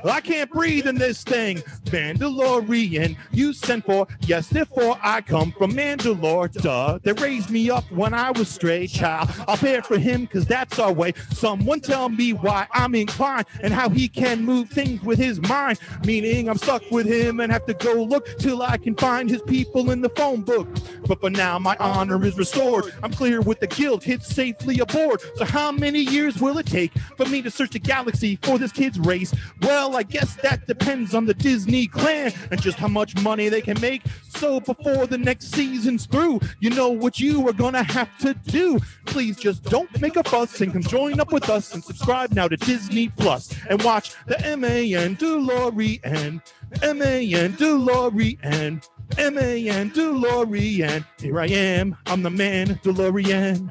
I 0.06 0.22
can't 0.22 0.50
breathe 0.52 0.88
in 0.88 0.96
this 0.96 1.24
thing. 1.24 1.58
Mandalorian, 1.86 3.18
you 3.32 3.54
sent 3.54 3.86
for. 3.86 4.08
Yes, 4.22 4.48
therefore 4.48 4.98
I 5.02 5.22
come 5.22 5.52
from 5.54 5.72
Mandalore. 5.72 6.52
Duh, 6.52 7.00
they 7.02 7.14
raised 7.14 7.50
me 7.50 7.70
up 7.70 7.90
when 7.92 8.14
I 8.14 8.32
was 8.32 8.50
stray 8.50 8.88
child. 8.88 9.30
I'll 9.48 9.58
pay 9.58 9.82
for 9.82 9.98
him 9.98 10.22
because 10.22 10.46
that's 10.46 10.78
our 10.80 10.92
way. 10.92 11.14
Someone 11.32 11.80
tell 11.80 12.10
me 12.10 12.34
why 12.34 12.68
I'm 12.72 12.96
inclined 12.96 13.46
and 13.62 13.74
how 13.74 13.90
he 13.90 14.08
can 14.08 14.44
move 14.44 14.70
things 14.70 15.02
with 15.04 15.20
his 15.20 15.40
mind. 15.42 15.80
Meaning 16.06 16.50
I'm 16.50 16.58
stuck 16.58 16.84
with 16.92 17.08
him 17.08 17.40
and 17.40 17.52
have 17.52 17.66
to 17.66 17.74
go 17.74 18.04
look 18.04 18.28
till 18.38 18.62
I 18.62 18.78
can 18.78 18.96
find 18.96 19.30
his 19.30 19.42
people 19.42 19.92
in 19.92 20.02
the 20.02 20.10
phone 20.10 20.42
book. 20.42 20.68
But 21.08 21.22
for 21.22 21.30
now, 21.30 21.60
my 21.60 21.76
honor 21.80 22.24
is 22.26 22.38
restored. 22.38 22.94
I'm 23.04 23.12
clear 23.12 23.42
with 23.42 23.60
the 23.60 23.68
guild, 23.68 24.04
hit 24.04 24.24
safely 24.24 24.80
aboard. 24.80 25.22
So 25.36 25.46
how 25.46 25.72
many 25.72 26.00
years 26.00 26.42
will 26.42 26.58
it 26.58 26.66
take 26.66 26.92
for 27.18 27.26
me 27.26 27.42
to 27.42 27.52
search 27.52 27.72
the 27.72 27.80
galaxy 27.80 28.38
for 28.42 28.58
this 28.58 28.72
kid's 28.72 29.00
race? 29.00 29.34
Well, 29.62 29.95
I 29.96 30.04
guess 30.04 30.36
that 30.38 30.68
depends 30.68 31.14
on 31.14 31.26
the 31.26 31.34
Disney 31.34 31.88
clan 31.88 32.34
and 32.52 32.62
just 32.62 32.78
how 32.78 32.88
much 32.88 33.16
money 33.22 33.50
they 33.50 33.62
can 33.62 33.80
make. 33.82 34.04
So 34.30 34.60
before 34.60 35.08
the 35.08 35.18
next 35.18 35.52
season's 35.52 36.06
through, 36.06 36.42
you 36.60 36.70
know 36.70 36.90
what 36.90 37.20
you 37.20 37.48
are 37.48 37.54
gonna 37.54 37.84
have 37.84 38.18
to 38.20 38.34
do. 38.34 38.80
Please 39.06 39.38
just 39.38 39.64
don't 39.64 40.02
make 40.02 40.16
a 40.16 40.24
fuss 40.24 40.62
and 40.62 40.74
come 40.74 40.84
join 40.84 41.20
up 41.20 41.32
with 41.32 41.50
us 41.50 41.74
and 41.74 41.84
subscribe 41.84 42.34
now 42.34 42.48
to 42.48 42.58
Disney 42.58 43.10
Plus 43.10 43.56
and 43.70 43.82
watch 43.84 44.14
the 44.28 44.40
M.A.N. 44.46 45.16
DeLorean, 45.16 46.42
M.A.N. 46.82 47.54
DeLorean, 47.54 48.82
M 49.18 49.38
A 49.38 49.70
N 49.70 49.92
DeLorean. 49.92 51.06
Here 51.20 51.40
I 51.40 51.46
am. 51.46 51.96
I'm 52.08 52.24
the 52.24 52.30
man, 52.30 52.80
DeLorean. 52.84 53.70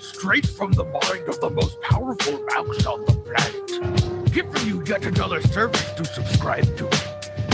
Straight 0.00 0.46
from 0.46 0.72
the 0.72 0.84
mind 0.84 1.28
of 1.28 1.40
the 1.40 1.50
most 1.50 1.80
powerful 1.82 2.42
mouse 2.44 2.86
on 2.86 3.04
the 3.04 3.12
planet. 3.26 4.05
Giving 4.36 4.66
you 4.66 4.84
yet 4.84 5.02
another 5.06 5.40
service 5.40 5.92
to 5.92 6.04
subscribe 6.04 6.66
to. 6.76 6.84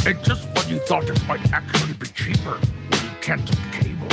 And 0.05 0.21
just 0.25 0.49
when 0.49 0.69
you 0.69 0.81
thought 0.81 1.09
it 1.09 1.29
might 1.29 1.53
actually 1.53 1.93
be 1.93 2.09
cheaper, 2.09 2.59
when 2.59 3.05
you 3.05 3.11
canceled 3.21 3.57
cable. 3.71 4.09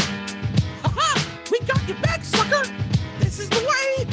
Aha! 0.85 1.27
We 1.51 1.61
got 1.61 1.89
you 1.89 1.95
back, 1.95 2.23
sucker! 2.23 2.71
This 3.17 3.39
is 3.39 3.49
the 3.49 3.57
way! 3.57 4.05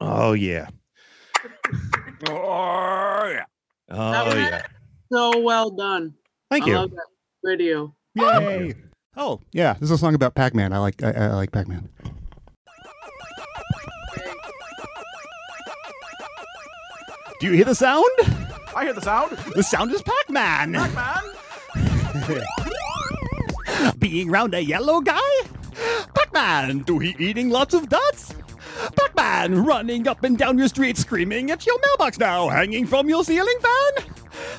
Oh 0.00 0.32
yeah. 0.32 0.66
Oh 2.28 3.30
yeah. 3.30 3.44
Oh 3.88 4.34
yeah. 4.34 4.66
So 5.12 5.38
well 5.42 5.70
done. 5.70 6.12
Thank 6.50 6.64
I 6.64 6.66
you. 6.66 6.74
love 6.74 6.90
that 6.90 7.06
video. 7.44 7.94
Yay! 8.16 8.74
Oh 9.16 9.40
yeah, 9.52 9.74
this 9.74 9.82
is 9.82 9.92
a 9.92 9.98
song 9.98 10.16
about 10.16 10.34
Pac-Man. 10.34 10.72
I 10.72 10.78
like 10.78 11.00
I, 11.04 11.12
I 11.12 11.34
like 11.34 11.52
Pac-Man. 11.52 11.88
Do 17.38 17.46
you 17.46 17.52
hear 17.52 17.64
the 17.64 17.74
sound? 17.74 18.04
I 18.74 18.82
hear 18.84 18.92
the 18.92 19.00
sound. 19.00 19.38
The 19.54 19.62
sound 19.62 19.92
is 19.92 20.02
Pac-Man. 20.02 20.72
Pac-Man. 20.74 22.42
Being 23.98 24.28
round 24.28 24.54
a 24.54 24.62
yellow 24.62 25.00
guy? 25.00 25.20
Pac-Man, 26.14 26.80
do 26.80 26.98
he 26.98 27.14
eating 27.18 27.48
lots 27.48 27.74
of 27.74 27.88
dots? 27.88 28.34
Pac-Man, 28.96 29.64
running 29.64 30.08
up 30.08 30.24
and 30.24 30.36
down 30.36 30.58
your 30.58 30.66
street 30.66 30.96
screaming 30.96 31.52
at 31.52 31.64
your 31.64 31.78
mailbox 31.80 32.18
now, 32.18 32.48
hanging 32.48 32.86
from 32.86 33.08
your 33.08 33.22
ceiling 33.22 33.58
fan? 33.60 33.92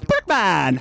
Pac-Man! 0.07 0.79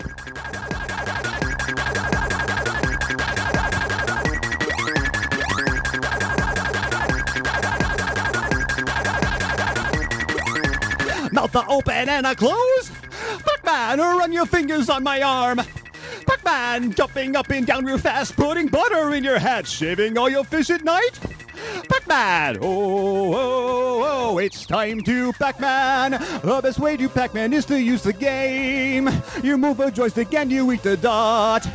Mouth 11.38 11.54
open 11.68 12.08
and 12.08 12.26
a 12.26 12.34
close? 12.34 12.90
Pac-Man, 13.44 14.00
run 14.00 14.32
your 14.32 14.44
fingers 14.44 14.90
on 14.90 15.04
my 15.04 15.22
arm. 15.22 15.60
Pac-Man, 16.26 16.92
jumping 16.92 17.36
up 17.36 17.48
and 17.50 17.64
down 17.64 17.84
real 17.84 17.96
fast, 17.96 18.34
putting 18.34 18.66
butter 18.66 19.14
in 19.14 19.22
your 19.22 19.38
hat, 19.38 19.64
shaving 19.64 20.18
all 20.18 20.28
your 20.28 20.42
fish 20.42 20.68
at 20.68 20.82
night. 20.82 21.20
Pac-Man, 21.88 22.58
oh, 22.60 23.34
oh, 23.34 23.34
oh, 23.34 24.02
oh, 24.32 24.38
it's 24.38 24.66
time 24.66 25.00
to 25.02 25.32
Pac-Man. 25.34 26.10
The 26.42 26.60
best 26.60 26.80
way 26.80 26.96
to 26.96 27.08
Pac-Man 27.08 27.52
is 27.52 27.64
to 27.66 27.80
use 27.80 28.02
the 28.02 28.12
game. 28.12 29.08
You 29.40 29.56
move 29.56 29.78
a 29.78 29.92
joystick 29.92 30.34
and 30.34 30.50
you 30.50 30.72
eat 30.72 30.82
the 30.82 30.96
dot. 30.96 31.68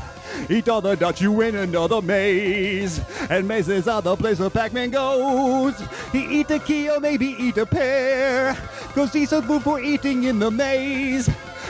Eat 0.50 0.70
all 0.70 0.82
the 0.82 0.96
dots, 0.96 1.22
you 1.22 1.32
win 1.32 1.56
another 1.56 2.02
maze. 2.02 3.02
And 3.30 3.48
mazes 3.48 3.88
are 3.88 4.02
the 4.02 4.16
place 4.16 4.40
where 4.40 4.50
Pac-Man 4.50 4.92
goes. 4.92 5.82
He 6.12 6.40
eat 6.40 6.52
a 6.52 6.60
key 6.60 6.90
or 6.90 7.00
maybe 7.00 7.36
eat 7.40 7.58
a 7.58 7.66
pear. 7.66 8.56
Cause 8.94 9.14
he's 9.14 9.32
a 9.32 9.42
food 9.42 9.64
for 9.64 9.80
eating 9.80 10.26
in 10.26 10.40
the 10.40 10.52
maze. 10.52 11.30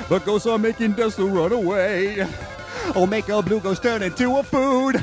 But 0.10 0.26
ghosts 0.26 0.48
are 0.48 0.58
making 0.58 0.94
dust 0.94 1.18
to 1.18 1.28
run 1.28 1.52
away. 1.54 2.28
Or 2.96 3.08
make 3.08 3.30
a 3.30 3.42
blue 3.42 3.60
ghost 3.60 3.84
turn 3.84 4.04
into 4.04 4.38
a 4.38 4.44
food. 4.44 5.02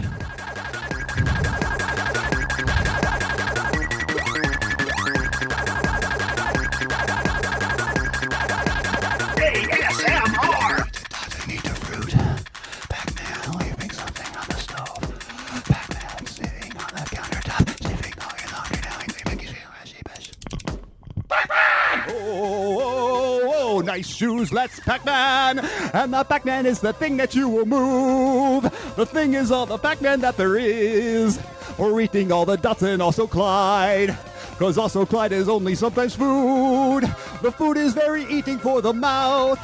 Let's 24.49 24.81
Pac-Man. 24.81 25.59
And 25.93 26.15
the 26.15 26.25
Pac-Man 26.25 26.65
is 26.65 26.81
the 26.81 26.93
thing 26.95 27.17
that 27.19 27.35
you 27.35 27.49
will 27.49 27.67
move. 27.67 28.63
The 28.97 29.05
thing 29.05 29.35
is 29.35 29.53
all 29.53 29.67
the 29.67 29.77
Pac-Man 29.77 30.21
that 30.21 30.37
there 30.37 30.57
is. 30.57 31.39
Or 31.79 32.01
eating 32.01 32.33
all 32.33 32.47
the 32.47 32.57
dots 32.57 32.83
and 32.83 33.03
also 33.03 33.27
Clyde. 33.27 34.17
Cause 34.59 34.79
also 34.79 35.05
Clyde 35.05 35.33
is 35.33 35.49
only 35.49 35.75
sometimes 35.75 36.15
food. 36.15 37.03
The 37.43 37.53
food 37.53 37.77
is 37.77 37.93
very 37.93 38.25
eating 38.25 38.59
for 38.59 38.81
the 38.81 38.93
mouth. 38.93 39.59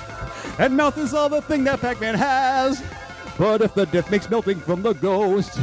And 0.60 0.76
mouth 0.76 0.98
is 0.98 1.14
all 1.14 1.28
the 1.28 1.42
thing 1.42 1.64
that 1.64 1.80
Pac-Man 1.80 2.14
has. 2.14 2.82
But 3.38 3.62
if 3.62 3.74
the 3.74 3.86
diff 3.86 4.10
makes 4.10 4.30
melting 4.30 4.60
from 4.60 4.82
the 4.82 4.94
ghost, 4.94 5.58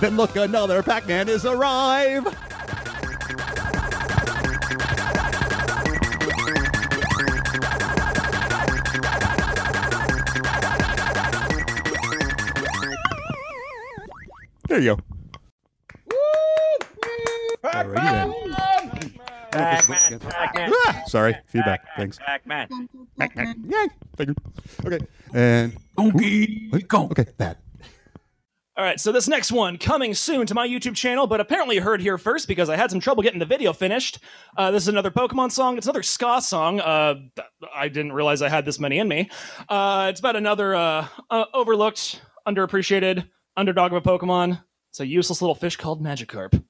then 0.00 0.16
look, 0.16 0.36
another 0.36 0.82
Pac-Man 0.82 1.28
is 1.28 1.44
arrive. 1.44 2.26
There 14.72 14.80
you 14.80 14.96
go. 14.96 15.02
Pac-Man. 17.62 18.32
Pac-Man, 19.50 20.18
Pac-Man. 20.18 20.72
Ah, 20.86 21.02
sorry, 21.08 21.36
feedback. 21.46 21.84
Thanks. 21.94 22.18
Pac-Man. 22.18 22.88
Pac-Man. 23.18 23.64
Yay. 23.68 23.88
Thank 24.16 24.30
you. 24.30 24.34
Okay. 24.86 25.06
And 25.34 25.76
okay, 25.98 26.70
okay, 26.90 27.26
that. 27.36 27.58
All 28.78 28.82
right, 28.82 28.98
so 28.98 29.12
this 29.12 29.28
next 29.28 29.52
one 29.52 29.76
coming 29.76 30.14
soon 30.14 30.46
to 30.46 30.54
my 30.54 30.66
YouTube 30.66 30.96
channel, 30.96 31.26
but 31.26 31.38
apparently 31.38 31.76
heard 31.76 32.00
here 32.00 32.16
first 32.16 32.48
because 32.48 32.70
I 32.70 32.76
had 32.76 32.90
some 32.90 32.98
trouble 32.98 33.22
getting 33.22 33.40
the 33.40 33.44
video 33.44 33.74
finished. 33.74 34.20
Uh, 34.56 34.70
this 34.70 34.84
is 34.84 34.88
another 34.88 35.10
Pokemon 35.10 35.52
song. 35.52 35.76
It's 35.76 35.86
another 35.86 36.02
ska 36.02 36.40
song. 36.40 36.80
Uh, 36.80 37.16
I 37.74 37.88
didn't 37.88 38.14
realize 38.14 38.40
I 38.40 38.48
had 38.48 38.64
this 38.64 38.80
many 38.80 39.00
in 39.00 39.06
me. 39.06 39.28
Uh, 39.68 40.06
it's 40.08 40.20
about 40.20 40.36
another 40.36 40.74
uh, 40.74 41.08
uh, 41.28 41.44
overlooked, 41.52 42.22
underappreciated 42.48 43.28
underdog 43.56 43.92
of 43.92 44.04
a 44.04 44.08
Pokemon. 44.08 44.62
It's 44.90 45.00
a 45.00 45.06
useless 45.06 45.40
little 45.42 45.54
fish 45.54 45.76
called 45.76 46.02
Magikarp. 46.02 46.62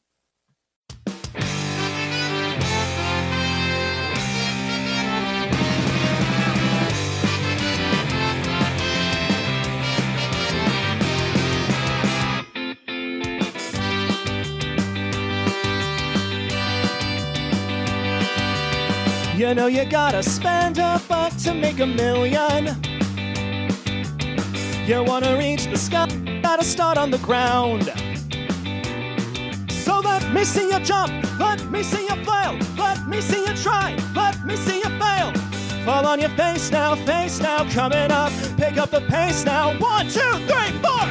You 19.37 19.55
know 19.57 19.67
you 19.67 19.85
gotta 19.85 20.23
spend 20.23 20.79
a 20.79 21.03
buck 21.09 21.37
to 21.39 21.53
make 21.53 21.81
a 21.81 21.87
million. 21.87 22.67
You 24.87 25.03
wanna 25.03 25.37
reach 25.37 25.67
the 25.67 25.77
sky, 25.77 26.07
gotta 26.56 26.64
start 26.64 26.99
on 26.99 27.11
the 27.11 27.16
ground. 27.21 27.85
So 29.71 30.00
let 30.00 30.35
me 30.35 30.44
see 30.44 30.68
you 30.68 30.78
jump, 30.80 31.11
let 31.40 31.64
me 31.71 31.82
see 31.82 32.02
you 32.02 32.16
fail, 32.26 32.59
let 32.76 33.09
me 33.09 33.23
see 33.23 33.40
you 33.40 33.54
try, 33.54 33.97
let 34.14 34.44
me 34.44 34.54
see 34.56 34.76
you 34.76 34.90
fail. 35.00 35.32
Fall 35.87 36.04
on 36.04 36.21
your 36.21 36.28
face 36.37 36.71
now, 36.71 36.94
face 36.94 37.40
now, 37.40 37.64
coming 37.71 38.11
up. 38.11 38.30
Pick 38.59 38.76
up 38.76 38.90
the 38.90 39.00
pace 39.09 39.47
now. 39.47 39.78
One, 39.78 40.09
two, 40.09 40.21
three, 40.47 40.73
four. 40.82 41.09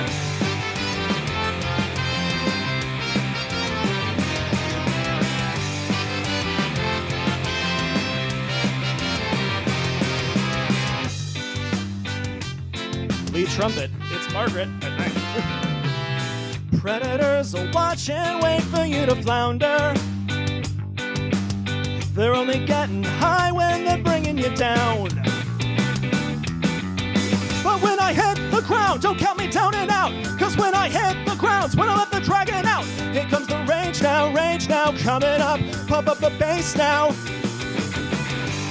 Lead 13.34 13.48
trumpet. 13.48 13.90
It's 14.12 14.32
Margaret, 14.34 14.70
I. 14.84 15.21
Predators 16.80 17.54
will 17.54 17.70
watch 17.72 18.10
and 18.10 18.42
wait 18.42 18.64
for 18.64 18.84
you 18.84 19.06
to 19.06 19.16
flounder. 19.22 19.94
They're 22.14 22.36
only 22.36 22.66
getting 22.66 23.04
high 23.04 23.52
when 23.52 23.86
they're 23.86 24.04
bringing 24.04 24.38
you 24.38 24.54
down. 24.56 25.10
But 27.64 27.82
when 27.82 28.00
I 28.00 28.14
hit 28.14 28.52
the 28.52 28.62
ground, 28.68 29.02
don't 29.02 29.18
count 29.18 29.38
me 29.38 29.48
down 29.48 29.76
and 29.76 29.90
out. 29.92 30.12
Cause 30.40 30.58
when 30.58 30.74
I 30.74 30.90
hit 30.90 31.26
the 31.26 31.36
ground's 31.36 31.76
when 31.76 31.88
I 31.88 31.96
let 31.96 32.12
the 32.12 32.20
dragon 32.20 32.66
out. 32.66 32.84
Here 33.14 33.26
comes 33.26 33.48
the 33.48 33.64
rage 33.68 34.02
now, 34.02 34.34
rage 34.34 34.68
now, 34.68 34.92
coming 34.98 35.42
up. 35.42 35.60
Pump 35.88 36.08
up 36.08 36.18
the 36.18 36.32
bass 36.40 36.76
now. 36.76 37.08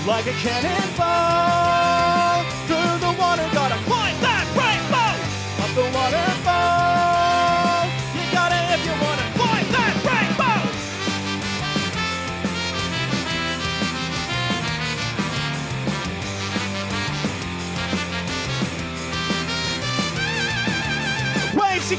Like 0.07 0.27
a 0.27 0.33
cannonball. 0.43 1.81
Through 2.67 2.99
the 3.01 3.15
water, 3.21 3.49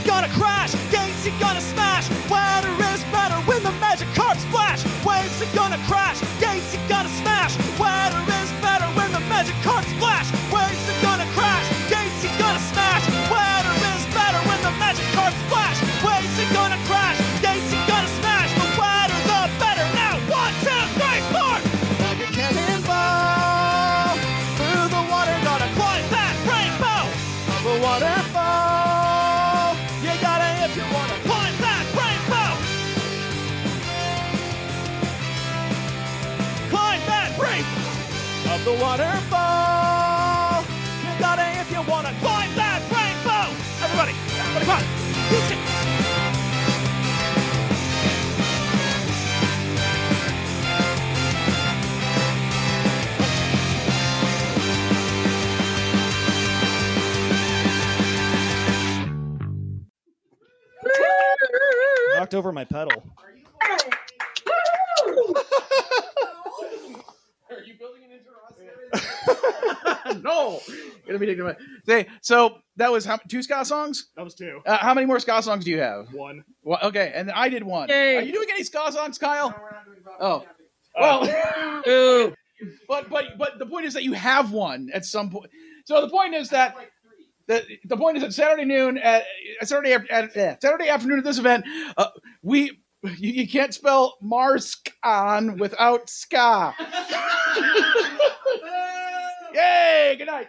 gonna 0.06 0.30
crash, 0.30 0.74
over 62.42 62.52
my 62.52 62.66
pedal. 62.66 63.04
no, 70.24 70.60
gonna 71.06 71.20
be 71.20 71.28
taking 71.28 71.44
my. 71.44 71.56
Say, 71.86 72.08
so 72.22 72.58
that 72.78 72.92
was 72.92 73.06
how 73.06 73.18
two 73.28 73.44
ska 73.44 73.64
songs? 73.64 74.08
That 74.16 74.24
was 74.24 74.34
two. 74.34 74.60
Uh, 74.66 74.78
how 74.78 74.96
many 74.96 75.06
more 75.06 75.20
ska 75.20 75.44
songs 75.44 75.66
do 75.66 75.72
you 75.72 75.80
have? 75.82 76.12
One. 76.16 76.44
Well, 76.64 76.80
okay, 76.82 77.12
and 77.14 77.32
I 77.32 77.48
did 77.48 77.62
one. 77.62 77.90
Yay. 77.90 78.18
Are 78.18 78.22
you 78.22 78.34
doing 78.34 78.48
any 78.52 78.64
ska 78.64 78.92
songs, 78.92 79.20
Kyle? 79.20 79.56
Oh, 80.20 80.44
well. 81.00 81.22
but 82.88 83.08
but 83.08 83.38
but 83.38 83.60
the 83.60 83.68
point 83.68 83.86
is 83.86 83.94
that 83.94 84.04
you 84.04 84.14
have 84.14 84.52
one 84.52 84.90
at 84.96 85.06
some 85.06 85.30
point. 85.30 85.52
So 85.86 86.02
the 86.02 86.10
point 86.10 86.34
is 86.34 86.50
that. 86.50 86.76
The, 87.48 87.66
the 87.86 87.98
point 87.98 88.18
is 88.18 88.24
that 88.24 88.34
Saturday 88.34 88.66
noon 88.66 88.98
at 88.98 89.24
uh, 89.62 89.66
Saturday 89.66 89.94
at, 89.94 90.38
uh, 90.38 90.56
Saturday 90.62 90.90
afternoon 90.90 91.20
at 91.20 91.24
this 91.26 91.38
event, 91.40 91.66
uh, 91.98 92.08
we 92.42 92.80
you, 93.04 93.32
you 93.32 93.48
can't 93.48 93.74
spell 93.74 94.18
Mars 94.22 94.78
on 95.04 95.58
without 95.58 96.10
ska. 96.10 96.74
Yay! 99.54 100.16
Good 100.18 100.28
night. 100.28 100.48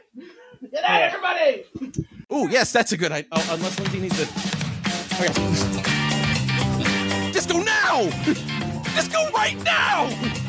Good 0.60 0.72
night, 0.86 1.02
everybody. 1.02 1.64
Oh 2.30 2.48
yes, 2.48 2.72
that's 2.72 2.92
a 2.92 2.96
good 2.96 3.12
idea. 3.12 3.28
Oh, 3.32 3.48
unless 3.52 3.78
Lindsay 3.78 4.00
needs 4.00 4.16
to. 4.16 4.26
Disco 7.32 7.62
now! 7.62 8.02
Disco 8.94 9.30
right 9.32 9.56
now! 9.64 10.41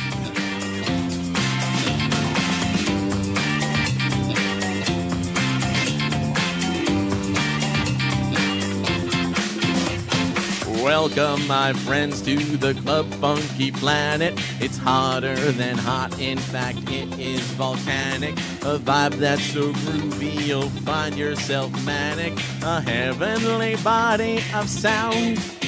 Welcome, 11.03 11.45
my 11.47 11.73
friends, 11.73 12.21
to 12.21 12.37
the 12.37 12.73
Club 12.75 13.05
Funky 13.15 13.73
Planet. 13.73 14.35
It's 14.61 14.77
hotter 14.77 15.35
than 15.51 15.77
hot, 15.77 16.17
in 16.17 16.37
fact, 16.37 16.77
it 16.89 17.19
is 17.19 17.41
volcanic. 17.51 18.31
A 18.61 18.79
vibe 18.79 19.15
that's 19.15 19.43
so 19.43 19.73
groovy, 19.73 20.47
you'll 20.47 20.69
find 20.69 21.17
yourself 21.17 21.69
manic. 21.85 22.31
A 22.63 22.79
heavenly 22.79 23.75
body 23.83 24.41
of 24.55 24.69
sound. 24.69 25.62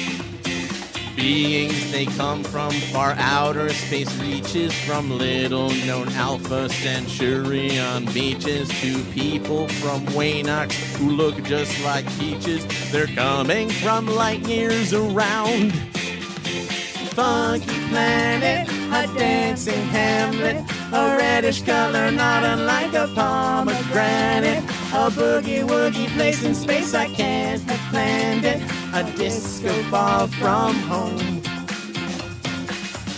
Beings, 1.16 1.90
they 1.92 2.04
come 2.04 2.44
from 2.44 2.70
far 2.92 3.14
outer 3.16 3.70
space 3.70 4.14
reaches, 4.20 4.72
from 4.84 5.10
little 5.10 5.70
known 5.86 6.10
Alpha 6.10 6.68
Centurion 6.68 8.04
beaches 8.12 8.68
to 8.82 9.02
people 9.14 9.66
from 9.66 10.04
Waynox 10.08 10.72
who 10.96 11.10
look 11.12 11.42
just 11.44 11.82
like 11.82 12.06
peaches. 12.18 12.66
They're 12.92 13.06
coming 13.06 13.70
from 13.70 14.06
light 14.06 14.46
years 14.46 14.92
around. 14.92 15.72
Funky 17.16 17.80
planet, 17.88 18.68
a 18.68 19.06
dancing 19.16 19.86
hamlet, 19.86 20.58
a 20.92 21.16
reddish 21.16 21.62
color 21.62 22.10
not 22.10 22.44
unlike 22.44 22.92
a 22.92 23.08
pomegranate, 23.14 24.62
a 24.62 25.10
boogie 25.10 25.66
woogie 25.66 26.08
place 26.08 26.44
in 26.44 26.54
space 26.54 26.92
I 26.92 27.06
can't 27.06 27.62
have 27.62 27.90
planned 27.90 28.44
it, 28.44 28.60
a 28.96 29.02
disco 29.14 29.70
far 29.90 30.26
from 30.26 30.74
home. 30.88 31.42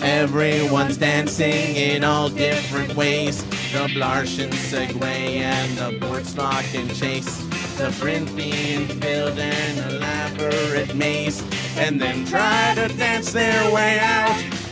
Everyone's 0.03 0.97
dancing 0.97 1.77
in 1.77 2.03
all 2.03 2.29
different 2.29 2.97
ways. 2.97 3.45
The 3.45 3.87
Blartian 3.95 4.51
Segway 4.51 5.37
and 5.37 5.79
the 5.79 6.05
Bortzlock 6.05 6.75
and 6.77 6.93
Chase. 6.97 7.45
The 7.77 7.97
Corinthian 8.01 8.99
build 8.99 9.39
an 9.39 9.93
elaborate 9.93 10.97
maze 10.97 11.45
and 11.77 12.01
then 12.01 12.25
try 12.25 12.75
to 12.75 12.89
dance 12.97 13.33
their 13.33 13.73
way 13.73 14.01
out. 14.01 14.68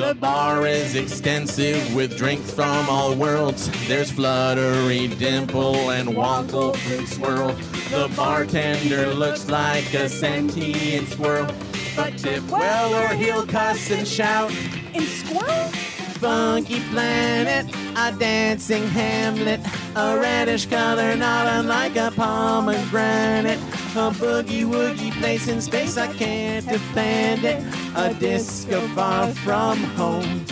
The 0.00 0.14
bar 0.14 0.66
is 0.66 0.94
extensive 0.94 1.94
with 1.94 2.16
drinks 2.16 2.50
from 2.50 2.88
all 2.88 3.14
worlds. 3.14 3.68
There's 3.86 4.10
Fluttery, 4.10 5.08
Dimple, 5.08 5.90
and 5.90 6.08
Wonkle 6.08 6.74
Fruit 6.74 7.06
Swirl. 7.06 7.52
The 7.90 8.10
bartender 8.16 9.12
looks 9.12 9.50
like 9.50 9.92
a 9.92 10.08
sentient 10.08 11.06
squirrel. 11.06 11.52
But 11.94 12.16
tip 12.16 12.42
well 12.48 12.94
or 12.94 13.14
he'll 13.14 13.46
cuss 13.46 13.90
and 13.90 14.08
shout. 14.08 14.50
And 14.94 15.04
squirrel? 15.04 15.68
Funky 16.16 16.80
planet, 16.90 17.66
a 17.94 18.10
dancing 18.18 18.86
hamlet, 18.88 19.60
a 19.96 20.18
reddish 20.18 20.64
color 20.64 21.14
not 21.14 21.46
unlike 21.46 21.96
a 21.96 22.10
pomegranate, 22.16 23.60
a 23.96 24.10
boogie 24.12 24.64
woogie 24.64 25.12
place 25.20 25.48
in 25.48 25.60
space 25.60 25.96
I 25.96 26.12
can't 26.12 26.66
defend 26.66 27.44
it, 27.44 27.62
a 27.96 28.14
disco 28.14 28.80
far 28.88 29.28
from 29.28 29.78
home. 29.98 30.44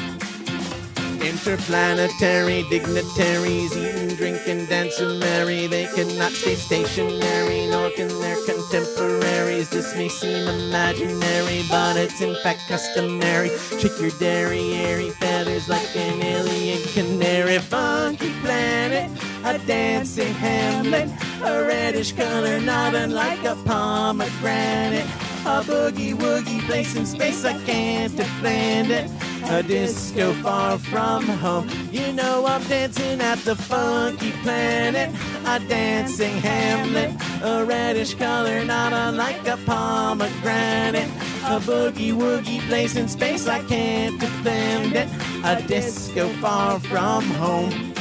Interplanetary 1.21 2.65
dignitaries 2.71 3.77
eating, 3.77 4.17
drinking, 4.17 4.67
dancing 4.67 5.19
merry. 5.19 5.67
They 5.67 5.87
cannot 5.95 6.33
stay 6.33 6.55
stationary, 6.55 7.67
nor 7.67 7.91
can 7.91 8.09
their 8.21 8.37
contemporaries. 8.47 9.69
This 9.69 9.95
may 9.95 10.09
seem 10.09 10.49
imaginary, 10.49 11.65
but 11.69 11.97
it's 11.97 12.21
in 12.21 12.35
fact 12.43 12.61
customary. 12.69 13.51
Shake 13.79 14.01
your 14.01 14.11
dairy, 14.19 14.75
airy 14.75 15.11
feathers 15.11 15.69
like 15.69 15.95
an 15.97 16.23
alien 16.23 16.83
canary. 16.89 17.59
Funky 17.59 18.33
planet, 18.41 19.11
a 19.45 19.59
dancing 19.67 20.35
hamlet, 20.35 21.09
a 21.43 21.65
reddish 21.67 22.13
color 22.13 22.61
not 22.61 22.95
unlike 22.95 23.45
a 23.45 23.57
pomegranate. 23.65 25.07
A 25.45 25.63
boogie 25.63 26.15
woogie 26.15 26.61
place 26.67 26.95
in 26.95 27.07
space 27.07 27.45
I 27.45 27.55
can't 27.65 28.15
defend 28.15 28.91
it. 28.91 29.11
A 29.51 29.63
disco 29.63 30.33
far 30.43 30.79
from 30.79 31.25
home. 31.25 31.71
You 31.91 32.13
know 32.13 32.45
I'm 32.45 32.63
dancing 32.65 33.21
at 33.21 33.39
the 33.39 33.57
funky 33.57 34.33
planet. 34.43 35.09
A 35.47 35.59
dancing 35.61 36.37
hamlet. 36.39 37.11
A 37.43 37.65
reddish 37.65 38.15
color 38.15 38.63
not 38.65 38.93
unlike 38.93 39.47
a 39.47 39.57
pomegranate. 39.65 41.09
A 41.45 41.61
boogie 41.61 42.13
woogie 42.13 42.61
place 42.69 42.97
in 42.97 43.09
space 43.09 43.49
I 43.49 43.61
can't 43.65 44.21
defend 44.21 44.97
it. 44.97 45.09
A 45.45 45.63
disco 45.67 46.29
far 46.41 46.79
from 46.81 47.23
home. 47.23 47.95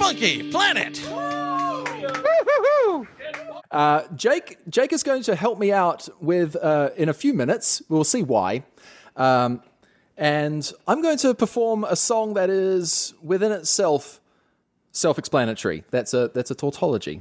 Funky 0.00 0.50
planet. 0.50 0.98
Uh, 3.70 4.02
Jake, 4.16 4.56
Jake 4.70 4.94
is 4.94 5.02
going 5.02 5.22
to 5.24 5.36
help 5.36 5.58
me 5.58 5.72
out 5.72 6.08
with 6.22 6.56
uh, 6.56 6.88
in 6.96 7.10
a 7.10 7.12
few 7.12 7.34
minutes. 7.34 7.82
We'll 7.90 8.04
see 8.04 8.22
why. 8.22 8.64
Um, 9.14 9.62
and 10.16 10.72
I'm 10.88 11.02
going 11.02 11.18
to 11.18 11.34
perform 11.34 11.84
a 11.84 11.96
song 11.96 12.32
that 12.32 12.48
is 12.48 13.12
within 13.22 13.52
itself 13.52 14.22
self-explanatory. 14.92 15.84
That's 15.90 16.14
a 16.14 16.30
that's 16.34 16.50
a 16.50 16.54
tautology, 16.54 17.20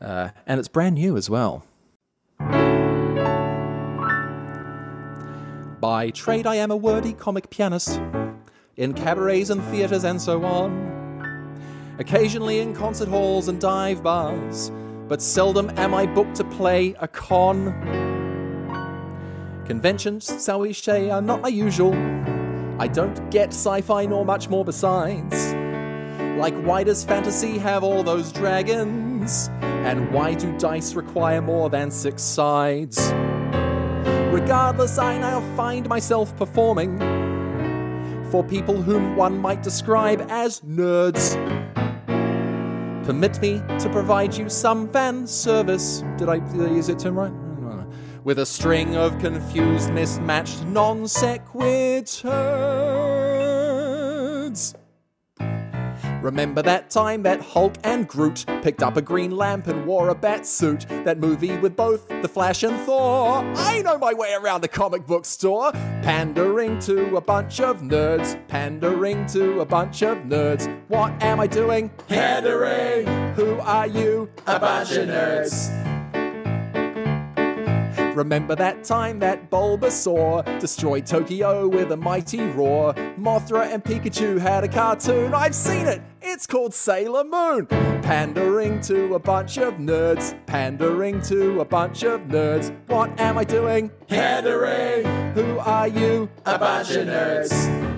uh, 0.00 0.28
and 0.46 0.60
it's 0.60 0.68
brand 0.68 0.94
new 0.94 1.16
as 1.16 1.28
well. 1.28 1.66
By 5.80 6.10
trade, 6.14 6.46
I 6.46 6.54
am 6.54 6.70
a 6.70 6.76
wordy 6.76 7.12
comic 7.12 7.50
pianist 7.50 8.00
in 8.76 8.92
cabarets 8.92 9.50
and 9.50 9.62
theatres 9.64 10.04
and 10.04 10.20
so 10.20 10.44
on. 10.44 10.92
occasionally 11.98 12.58
in 12.58 12.74
concert 12.74 13.08
halls 13.08 13.46
and 13.46 13.60
dive 13.60 14.02
bars, 14.02 14.72
but 15.06 15.22
seldom 15.22 15.70
am 15.76 15.94
I 15.94 16.06
booked 16.06 16.34
to 16.36 16.44
play 16.44 16.94
a 16.98 17.06
con. 17.06 17.72
Conventions, 19.64 20.24
say, 20.26 21.10
are 21.10 21.22
not 21.22 21.40
my 21.40 21.48
usual. 21.48 21.94
I 22.80 22.88
don't 22.88 23.30
get 23.30 23.50
sci 23.50 23.80
fi 23.82 24.06
nor 24.06 24.24
much 24.24 24.48
more 24.48 24.64
besides. 24.64 25.54
Like, 26.36 26.54
why 26.64 26.82
does 26.82 27.04
fantasy 27.04 27.58
have 27.58 27.84
all 27.84 28.02
those 28.02 28.32
dragons? 28.32 29.48
And 29.62 30.12
why 30.12 30.34
do 30.34 30.52
dice 30.58 30.94
require 30.94 31.40
more 31.40 31.70
than 31.70 31.92
six 31.92 32.22
sides? 32.22 33.12
Regardless, 34.32 34.98
I 34.98 35.18
now 35.18 35.40
find 35.56 35.88
myself 35.88 36.36
performing 36.36 36.98
for 38.30 38.44
people 38.44 38.80
whom 38.80 39.16
one 39.16 39.38
might 39.38 39.62
describe 39.62 40.26
as 40.28 40.60
nerds. 40.60 41.34
Permit 43.04 43.40
me 43.40 43.62
to 43.78 43.88
provide 43.90 44.34
you 44.34 44.48
some 44.48 44.88
fan 44.88 45.26
service. 45.26 46.02
Did 46.16 46.28
I, 46.28 46.38
did 46.38 46.62
I 46.62 46.70
use 46.70 46.88
it 46.88 46.98
term 46.98 47.18
right? 47.18 47.32
With 48.24 48.38
a 48.38 48.46
string 48.46 48.96
of 48.96 49.18
confused, 49.18 49.92
mismatched 49.92 50.64
non 50.64 51.02
sequiturs. 51.02 52.24
Remember 56.24 56.62
that 56.62 56.88
time 56.88 57.22
that 57.24 57.42
Hulk 57.42 57.74
and 57.84 58.08
Groot 58.08 58.46
picked 58.62 58.82
up 58.82 58.96
a 58.96 59.02
green 59.02 59.36
lamp 59.36 59.66
and 59.66 59.84
wore 59.84 60.08
a 60.08 60.14
bat 60.14 60.46
suit? 60.46 60.86
That 61.04 61.18
movie 61.18 61.58
with 61.58 61.76
both 61.76 62.08
the 62.08 62.28
Flash 62.28 62.62
and 62.62 62.80
Thor? 62.80 63.44
I 63.56 63.82
know 63.82 63.98
my 63.98 64.14
way 64.14 64.32
around 64.32 64.62
the 64.62 64.68
comic 64.68 65.06
book 65.06 65.26
store. 65.26 65.70
Pandering 66.00 66.78
to 66.78 67.18
a 67.18 67.20
bunch 67.20 67.60
of 67.60 67.82
nerds. 67.82 68.40
Pandering 68.48 69.26
to 69.26 69.60
a 69.60 69.66
bunch 69.66 70.02
of 70.02 70.16
nerds. 70.20 70.74
What 70.88 71.12
am 71.22 71.40
I 71.40 71.46
doing? 71.46 71.90
Pandering. 72.08 73.06
Who 73.34 73.58
are 73.60 73.86
you? 73.86 74.30
A 74.46 74.58
bunch 74.58 74.92
of 74.92 75.08
nerds. 75.08 75.93
Remember 78.14 78.54
that 78.54 78.84
time 78.84 79.18
that 79.18 79.50
Bulbasaur 79.50 80.60
destroyed 80.60 81.04
Tokyo 81.04 81.66
with 81.66 81.90
a 81.90 81.96
mighty 81.96 82.42
roar? 82.42 82.94
Mothra 83.18 83.72
and 83.72 83.82
Pikachu 83.82 84.38
had 84.38 84.62
a 84.62 84.68
cartoon. 84.68 85.34
I've 85.34 85.54
seen 85.54 85.86
it. 85.86 86.00
It's 86.22 86.46
called 86.46 86.72
Sailor 86.74 87.24
Moon. 87.24 87.66
Pandering 87.66 88.80
to 88.82 89.14
a 89.14 89.18
bunch 89.18 89.58
of 89.58 89.74
nerds. 89.74 90.34
Pandering 90.46 91.22
to 91.22 91.60
a 91.60 91.64
bunch 91.64 92.04
of 92.04 92.20
nerds. 92.22 92.74
What 92.86 93.18
am 93.18 93.36
I 93.36 93.44
doing? 93.44 93.90
Pandering. 94.06 95.04
Who 95.34 95.58
are 95.58 95.88
you? 95.88 96.30
A 96.46 96.58
bunch 96.58 96.92
of 96.92 97.08
nerds. 97.08 97.93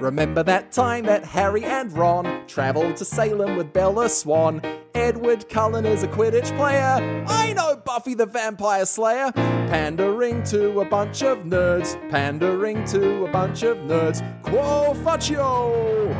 Remember 0.00 0.42
that 0.42 0.72
time 0.72 1.04
that 1.04 1.24
Harry 1.24 1.62
and 1.62 1.92
Ron 1.92 2.46
traveled 2.46 2.96
to 2.96 3.04
Salem 3.04 3.56
with 3.56 3.70
Bella 3.72 4.08
Swan? 4.08 4.62
Edward 4.94 5.46
Cullen 5.50 5.84
is 5.84 6.02
a 6.02 6.08
Quidditch 6.08 6.56
player. 6.56 7.24
I 7.28 7.52
know 7.52 7.76
Buffy 7.76 8.14
the 8.14 8.24
Vampire 8.24 8.86
Slayer. 8.86 9.30
Pandering 9.32 10.42
to 10.44 10.80
a 10.80 10.86
bunch 10.86 11.22
of 11.22 11.40
nerds. 11.40 12.00
Pandering 12.10 12.84
to 12.86 13.26
a 13.26 13.30
bunch 13.30 13.62
of 13.62 13.76
nerds. 13.78 14.20
Quo 14.42 14.94
faccio! 15.04 16.14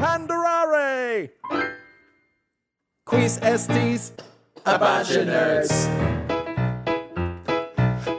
Panderare! 0.00 1.30
Quis 3.04 3.40
estis? 3.40 4.12
A 4.66 4.78
bunch 4.78 5.10
of 5.10 5.26
nerds. 5.26 6.27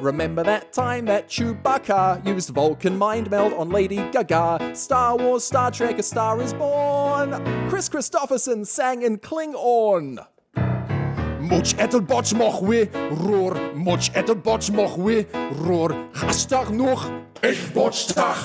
Remember 0.01 0.43
that 0.43 0.71
time 0.71 1.05
that 1.05 1.27
Chewbacca 1.27 2.25
used 2.25 2.51
Vulcan 2.51 2.97
mind 2.97 3.29
meld 3.29 3.53
on 3.53 3.69
Lady 3.69 3.97
Gaga? 4.11 4.73
Star 4.73 5.17
Wars, 5.17 5.43
Star 5.43 5.71
Trek, 5.71 5.99
A 5.99 6.03
Star 6.03 6.41
is 6.41 6.53
Born. 6.53 7.31
Kris 7.69 7.89
Kristofferson 7.89 8.65
sang 8.65 9.01
in 9.01 9.17
Klingon. 9.17 10.25
Much 11.41 11.75
etterbots 11.75 12.33
moch 12.33 12.61
we. 12.61 12.85
Much 13.75 14.13
etterbots 14.13 14.71
moch 14.71 14.97
we, 14.97 15.25
roer. 15.33 15.89
Gastag 16.13 16.69
nog, 16.69 17.11
ich 17.41 17.73
botstag. 17.73 18.37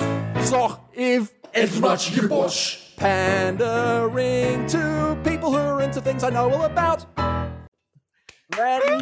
Zog 0.43 0.79
if 0.91 1.33
Es 1.55 1.79
much 1.79 2.13
je 2.13 2.27
bots. 2.27 2.93
Pandering 2.97 4.67
to 4.67 5.17
people 5.23 5.51
who 5.51 5.57
are 5.57 5.81
into 5.81 6.01
things 6.01 6.21
I 6.21 6.29
know 6.29 6.51
all 6.51 6.65
about. 6.65 7.05
Random 8.57 9.01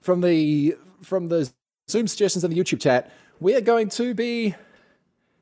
from 0.00 0.20
the 0.20 0.76
from 1.02 1.28
the 1.28 1.50
Zoom 1.90 2.06
suggestions 2.06 2.44
in 2.44 2.50
the 2.50 2.56
YouTube 2.58 2.80
chat, 2.80 3.10
we 3.40 3.54
are 3.54 3.60
going 3.60 3.88
to 3.90 4.14
be 4.14 4.54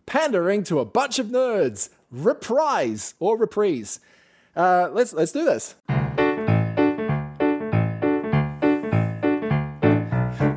pandering 0.06 0.64
to 0.64 0.80
a 0.80 0.84
bunch 0.84 1.18
of 1.18 1.26
nerds. 1.28 1.88
Reprise 2.10 3.14
or 3.18 3.36
reprise. 3.38 4.00
Uh, 4.54 4.88
let's 4.92 5.12
let's 5.12 5.32
do 5.32 5.44
this. 5.44 5.74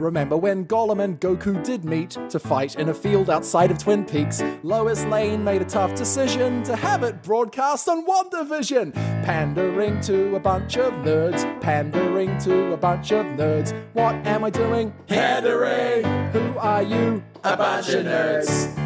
Remember 0.06 0.38
when 0.38 0.68
Gollum 0.68 1.04
and 1.04 1.20
Goku 1.20 1.64
did 1.64 1.84
meet 1.84 2.12
to 2.30 2.38
fight 2.38 2.76
in 2.76 2.90
a 2.90 2.94
field 2.94 3.28
outside 3.28 3.72
of 3.72 3.80
Twin 3.80 4.06
Peaks? 4.06 4.40
Lois 4.62 5.04
Lane 5.06 5.44
made 5.44 5.64
a 5.64 5.66
tough 5.66 5.96
decision 5.96 6.62
to 6.66 6.76
have 6.76 7.02
it 7.02 7.24
broadcast 7.24 7.90
on 7.90 8.06
WandaVision. 8.06 8.94
Pandering 9.24 10.00
to 10.02 10.36
a 10.36 10.40
bunch 10.40 10.78
of 10.78 10.94
nerds, 11.04 11.60
pandering 11.60 12.38
to 12.42 12.74
a 12.74 12.78
bunch 12.78 13.14
of 13.14 13.26
nerds. 13.26 13.74
What 13.94 14.14
am 14.28 14.44
I 14.44 14.52
doing? 14.52 14.94
Pandering. 15.08 16.04
Who 16.34 16.56
are 16.60 16.84
you? 16.84 17.24
A 17.44 17.58
bunch 17.58 17.90
of 17.90 18.06
nerds. 18.06 18.85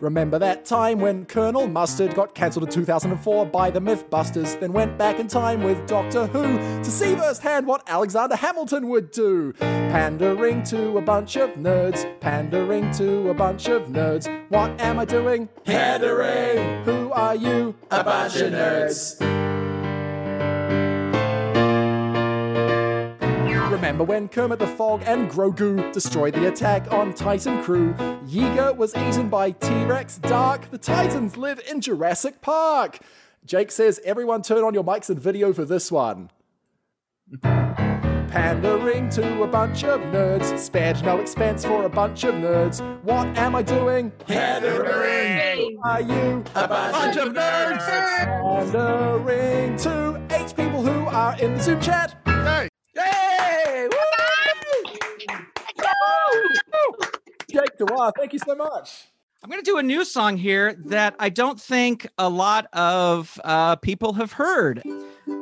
Remember 0.00 0.38
that 0.38 0.64
time 0.64 1.00
when 1.00 1.24
Colonel 1.24 1.66
Mustard 1.66 2.14
got 2.14 2.34
cancelled 2.34 2.64
in 2.64 2.70
2004 2.70 3.46
by 3.46 3.70
the 3.70 3.80
Mythbusters, 3.80 4.58
then 4.60 4.72
went 4.72 4.96
back 4.96 5.18
in 5.18 5.26
time 5.26 5.62
with 5.62 5.86
Doctor 5.86 6.26
Who 6.26 6.58
to 6.58 6.84
see 6.84 7.16
firsthand 7.16 7.66
what 7.66 7.82
Alexander 7.88 8.36
Hamilton 8.36 8.88
would 8.88 9.10
do? 9.10 9.52
Pandering 9.54 10.62
to 10.64 10.98
a 10.98 11.02
bunch 11.02 11.36
of 11.36 11.50
nerds, 11.50 12.06
pandering 12.20 12.90
to 12.92 13.30
a 13.30 13.34
bunch 13.34 13.68
of 13.68 13.88
nerds. 13.88 14.28
What 14.50 14.80
am 14.80 14.98
I 14.98 15.04
doing? 15.04 15.48
Pandering. 15.64 16.84
Who 16.84 17.10
are 17.12 17.34
you? 17.34 17.74
A 17.90 18.04
bunch 18.04 18.36
of 18.36 18.52
nerds. 18.52 19.47
Remember 23.70 24.02
when 24.02 24.28
Kermit 24.28 24.60
the 24.60 24.66
Frog 24.66 25.02
and 25.04 25.30
Grogu 25.30 25.92
destroyed 25.92 26.32
the 26.32 26.48
attack 26.48 26.90
on 26.90 27.12
Titan 27.12 27.62
Crew? 27.62 27.92
Yiga 28.24 28.74
was 28.74 28.94
eaten 28.96 29.28
by 29.28 29.50
T 29.50 29.84
Rex 29.84 30.16
Dark. 30.16 30.70
The 30.70 30.78
Titans 30.78 31.36
live 31.36 31.60
in 31.70 31.82
Jurassic 31.82 32.40
Park. 32.40 32.98
Jake 33.44 33.70
says, 33.70 34.00
everyone 34.06 34.40
turn 34.40 34.64
on 34.64 34.72
your 34.72 34.84
mics 34.84 35.10
and 35.10 35.20
video 35.20 35.52
for 35.52 35.66
this 35.66 35.92
one. 35.92 36.30
Pandering 37.42 39.10
to 39.10 39.42
a 39.42 39.46
bunch 39.46 39.84
of 39.84 40.00
nerds, 40.00 40.58
spared 40.58 41.02
no 41.04 41.18
expense 41.18 41.64
for 41.64 41.84
a 41.84 41.90
bunch 41.90 42.24
of 42.24 42.36
nerds. 42.36 42.80
What 43.02 43.26
am 43.36 43.54
I 43.54 43.62
doing? 43.62 44.12
Pandering. 44.26 45.78
Are 45.84 46.00
you 46.00 46.42
a 46.54 46.68
bunch, 46.68 47.16
of 47.18 47.34
nerds? 47.34 47.86
Pandering 47.86 49.76
to 49.78 50.22
eight 50.30 50.56
people 50.56 50.82
who 50.82 51.06
are 51.08 51.38
in 51.38 51.52
the 51.54 51.60
Zoom 51.60 51.80
chat. 51.82 52.16
Hey! 52.24 52.68
Jake 57.50 57.78
Dewar, 57.78 58.12
thank 58.16 58.32
you 58.32 58.38
so 58.38 58.54
much. 58.54 59.08
I'm 59.42 59.50
going 59.50 59.62
to 59.62 59.70
do 59.70 59.78
a 59.78 59.82
new 59.82 60.04
song 60.04 60.36
here 60.36 60.74
that 60.86 61.14
I 61.18 61.28
don't 61.28 61.60
think 61.60 62.08
a 62.18 62.28
lot 62.28 62.66
of 62.72 63.40
uh, 63.44 63.76
people 63.76 64.12
have 64.14 64.32
heard. 64.32 64.82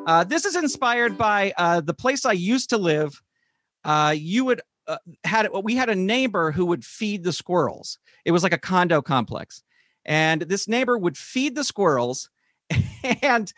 Uh, 0.06 0.22
this 0.22 0.44
is 0.44 0.54
inspired 0.54 1.16
by 1.16 1.52
uh, 1.56 1.80
the 1.80 1.94
place 1.94 2.26
I 2.26 2.32
used 2.32 2.70
to 2.70 2.78
live. 2.78 3.22
Uh, 3.84 4.14
you 4.16 4.44
would 4.44 4.60
uh, 4.86 4.98
had 5.24 5.48
we 5.64 5.76
had 5.76 5.88
a 5.88 5.94
neighbor 5.94 6.52
who 6.52 6.66
would 6.66 6.84
feed 6.84 7.24
the 7.24 7.32
squirrels. 7.32 7.98
It 8.24 8.32
was 8.32 8.42
like 8.42 8.52
a 8.52 8.58
condo 8.58 9.00
complex, 9.02 9.62
and 10.04 10.42
this 10.42 10.68
neighbor 10.68 10.98
would 10.98 11.16
feed 11.16 11.54
the 11.54 11.64
squirrels, 11.64 12.28
and 13.22 13.52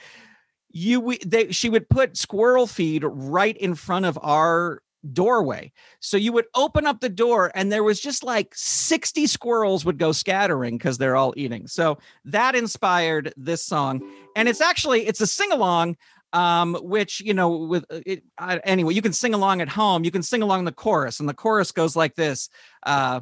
you 0.71 1.01
we, 1.01 1.19
they 1.19 1.51
she 1.53 1.69
would 1.71 1.89
put 1.89 2.17
squirrel 2.17 2.67
feed 2.67 3.05
right 3.05 3.57
in 3.57 3.75
front 3.75 4.07
of 4.07 4.19
our 4.23 4.83
doorway. 5.13 5.73
So 6.01 6.17
you 6.17 6.33
would 6.33 6.47
open 6.55 6.87
up 6.87 7.01
the 7.01 7.09
door 7.09 7.53
and 7.55 7.71
there 7.71 7.85
was 7.85 8.01
just 8.01 8.25
like 8.25 8.53
60 8.55 9.27
squirrels 9.27 9.85
would 9.85 9.99
go 9.99 10.13
scattering 10.13 10.77
because 10.77 10.99
they're 10.99 11.17
all 11.17 11.35
eating. 11.37 11.67
So 11.67 11.99
that 12.25 12.55
inspired 12.55 13.33
this 13.37 13.65
song. 13.65 14.03
And 14.35 14.49
it's 14.49 14.61
actually 14.61 15.07
it's 15.07 15.21
a 15.21 15.27
sing-along 15.27 15.97
um 16.35 16.75
which 16.83 17.21
you 17.23 17.33
know 17.33 17.49
with 17.49 17.87
uh, 17.91 18.01
it 18.05 18.23
I, 18.37 18.59
anyway 18.59 18.93
you 18.93 19.01
can 19.01 19.15
sing 19.15 19.33
along 19.33 19.63
at 19.63 19.69
home 19.71 20.05
you 20.05 20.11
can 20.11 20.23
sing 20.23 20.43
along 20.43 20.67
the 20.67 20.73
chorus 20.73 21.21
and 21.21 21.29
the 21.29 21.33
chorus 21.33 21.73
goes 21.73 21.97
like 21.97 22.17
this 22.17 22.51
uh 22.83 23.21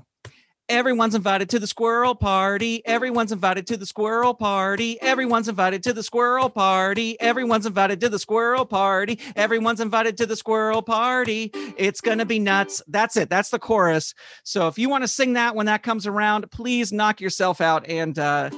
Everyone's 0.68 1.14
invited 1.14 1.48
to 1.50 1.60
the 1.60 1.66
squirrel 1.68 2.16
party. 2.16 2.84
Everyone's 2.84 3.30
invited 3.30 3.68
to 3.68 3.76
the 3.76 3.86
squirrel 3.86 4.34
party. 4.34 5.00
Everyone's 5.00 5.46
invited 5.46 5.84
to 5.84 5.92
the 5.92 6.02
squirrel 6.02 6.50
party. 6.50 7.16
Everyone's 7.20 7.66
invited 7.66 8.00
to 8.00 8.08
the 8.08 8.18
squirrel 8.18 8.66
party. 8.66 9.20
Everyone's 9.36 9.80
invited 9.80 10.16
to 10.16 10.26
the 10.26 10.34
squirrel 10.34 10.82
party. 10.82 11.52
It's 11.76 12.00
going 12.00 12.18
to 12.18 12.26
be 12.26 12.40
nuts. 12.40 12.82
That's 12.88 13.16
it. 13.16 13.30
That's 13.30 13.50
the 13.50 13.60
chorus. 13.60 14.12
So 14.42 14.66
if 14.66 14.76
you 14.76 14.88
want 14.88 15.04
to 15.04 15.08
sing 15.08 15.34
that 15.34 15.54
when 15.54 15.66
that 15.66 15.84
comes 15.84 16.04
around, 16.04 16.50
please 16.50 16.92
knock 16.92 17.20
yourself 17.20 17.60
out 17.60 17.86
and 17.88 18.18
uh 18.18 18.50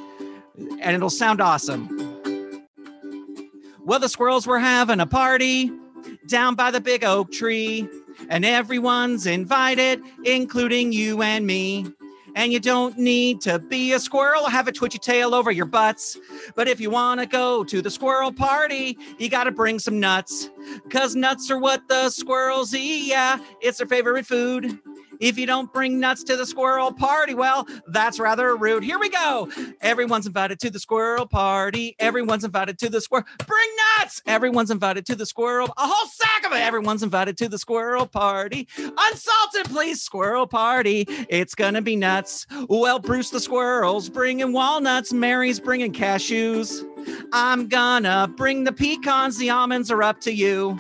and 0.81 0.97
it'll 0.97 1.11
sound 1.11 1.43
awesome. 1.43 1.89
Well, 3.85 3.99
the 4.01 4.09
squirrels 4.09 4.47
were 4.47 4.59
having 4.59 5.01
a 5.01 5.07
party 5.07 5.71
down 6.27 6.55
by 6.55 6.71
the 6.71 6.81
big 6.81 7.05
oak 7.05 7.33
tree, 7.33 7.89
and 8.29 8.45
everyone's 8.45 9.27
invited, 9.27 10.01
including 10.25 10.93
you 10.93 11.23
and 11.23 11.47
me. 11.47 11.87
And 12.35 12.53
you 12.53 12.61
don't 12.61 12.97
need 12.99 13.41
to 13.43 13.59
be 13.59 13.93
a 13.93 13.99
squirrel 13.99 14.49
have 14.49 14.69
a 14.69 14.73
twitchy 14.73 14.99
tail 14.99 15.35
over 15.35 15.51
your 15.51 15.67
butts. 15.67 16.17
But 16.55 16.69
if 16.69 16.81
you 16.81 16.91
want 16.91 17.21
to 17.21 17.27
go 17.27 17.65
to 17.65 17.83
the 17.83 17.91
squirrel 17.91 18.33
party, 18.33 18.99
you 19.19 19.29
got 19.29 19.45
to 19.45 19.51
bring 19.51 19.79
some 19.79 20.01
nuts. 20.01 20.51
Because 20.85 21.15
nuts 21.15 21.51
are 21.51 21.59
what 21.59 21.89
the 21.89 22.11
squirrels 22.11 22.75
eat. 22.75 23.07
Yeah, 23.09 23.39
it's 23.61 23.79
their 23.79 23.87
favorite 23.87 24.27
food. 24.27 24.79
If 25.21 25.39
you 25.39 25.47
don't 25.47 25.73
bring 25.73 26.01
nuts 26.01 26.23
to 26.25 26.37
the 26.37 26.47
squirrel 26.47 26.93
party, 26.93 27.35
well, 27.35 27.67
that's 27.89 28.19
rather 28.19 28.57
rude. 28.57 28.83
Here 28.85 28.99
we 28.99 29.09
go. 29.09 29.51
Everyone's 29.81 30.27
invited 30.27 30.61
to 30.61 30.71
the 30.71 30.79
squirrel 30.79 31.27
party. 31.27 31.97
Everyone's 31.99 32.45
invited 32.45 32.79
to 32.81 32.89
the 32.89 33.01
squirrel. 33.01 33.27
Bring 33.47 33.69
nuts. 33.99 34.23
Everyone's 34.27 34.71
invited 34.71 35.07
to 35.07 35.17
the 35.17 35.27
squirrel. 35.27 35.67
A 35.77 35.87
whole 35.87 36.09
sack 36.09 36.47
of 36.47 36.53
it. 36.53 36.63
Everyone's 36.63 37.03
invited 37.03 37.37
to 37.39 37.49
the 37.49 37.59
squirrel 37.59 38.07
party. 38.07 38.69
Unsalted, 38.79 39.67
please. 39.67 40.03
Squirrel 40.03 40.47
party. 40.47 41.05
It's 41.29 41.55
gonna 41.55 41.83
be 41.83 41.97
nuts. 41.97 42.47
Well, 42.69 42.99
Bruce 42.99 43.31
the 43.31 43.41
squirrel's 43.41 44.09
bringing 44.09 44.53
walnuts. 44.53 45.13
Mary's 45.13 45.61
bringing 45.61 45.93
cashews. 45.93 46.85
I'm 47.33 47.69
gonna 47.69 48.33
bring 48.37 48.65
the 48.65 48.73
pecans. 48.73 49.39
The 49.39 49.51
almonds 49.51 49.91
are 49.91 50.03
up 50.03 50.21
to 50.23 50.33
you. 50.33 50.79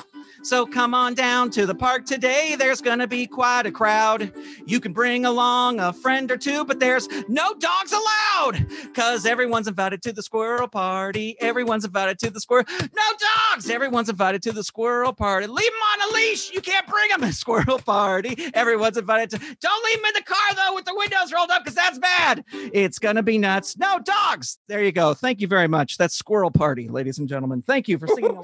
So 0.48 0.64
come 0.64 0.94
on 0.94 1.12
down 1.12 1.50
to 1.50 1.66
the 1.66 1.74
park 1.74 2.06
today. 2.06 2.56
There's 2.58 2.80
going 2.80 3.00
to 3.00 3.06
be 3.06 3.26
quite 3.26 3.66
a 3.66 3.70
crowd. 3.70 4.32
You 4.64 4.80
can 4.80 4.94
bring 4.94 5.26
along 5.26 5.78
a 5.78 5.92
friend 5.92 6.30
or 6.30 6.38
two, 6.38 6.64
but 6.64 6.80
there's 6.80 7.06
no 7.28 7.52
dogs 7.52 7.92
allowed 7.92 8.66
because 8.82 9.26
everyone's 9.26 9.68
invited 9.68 10.00
to 10.04 10.12
the 10.14 10.22
squirrel 10.22 10.66
party. 10.66 11.36
Everyone's 11.42 11.84
invited 11.84 12.18
to 12.20 12.30
the 12.30 12.40
squirrel. 12.40 12.64
No 12.80 13.02
dogs. 13.50 13.68
Everyone's 13.68 14.08
invited 14.08 14.40
to 14.44 14.52
the 14.52 14.64
squirrel 14.64 15.12
party. 15.12 15.46
Leave 15.46 15.66
them 15.66 16.02
on 16.02 16.10
a 16.10 16.14
leash. 16.14 16.50
You 16.50 16.62
can't 16.62 16.86
bring 16.86 17.10
them 17.10 17.20
to 17.20 17.26
the 17.26 17.32
squirrel 17.34 17.78
party. 17.78 18.50
Everyone's 18.54 18.96
invited 18.96 19.28
to. 19.32 19.56
Don't 19.60 19.84
leave 19.84 19.96
them 19.98 20.06
in 20.06 20.14
the 20.14 20.22
car 20.22 20.54
though 20.56 20.74
with 20.74 20.86
the 20.86 20.94
windows 20.96 21.30
rolled 21.30 21.50
up 21.50 21.62
because 21.62 21.74
that's 21.74 21.98
bad. 21.98 22.42
It's 22.54 22.98
going 22.98 23.16
to 23.16 23.22
be 23.22 23.36
nuts. 23.36 23.76
No 23.76 23.98
dogs. 23.98 24.56
There 24.66 24.82
you 24.82 24.92
go. 24.92 25.12
Thank 25.12 25.42
you 25.42 25.46
very 25.46 25.68
much. 25.68 25.98
That's 25.98 26.14
squirrel 26.14 26.50
party, 26.50 26.88
ladies 26.88 27.18
and 27.18 27.28
gentlemen. 27.28 27.60
Thank 27.66 27.86
you 27.86 27.98
for 27.98 28.06
singing. 28.06 28.40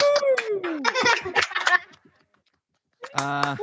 Uh, 3.15 3.57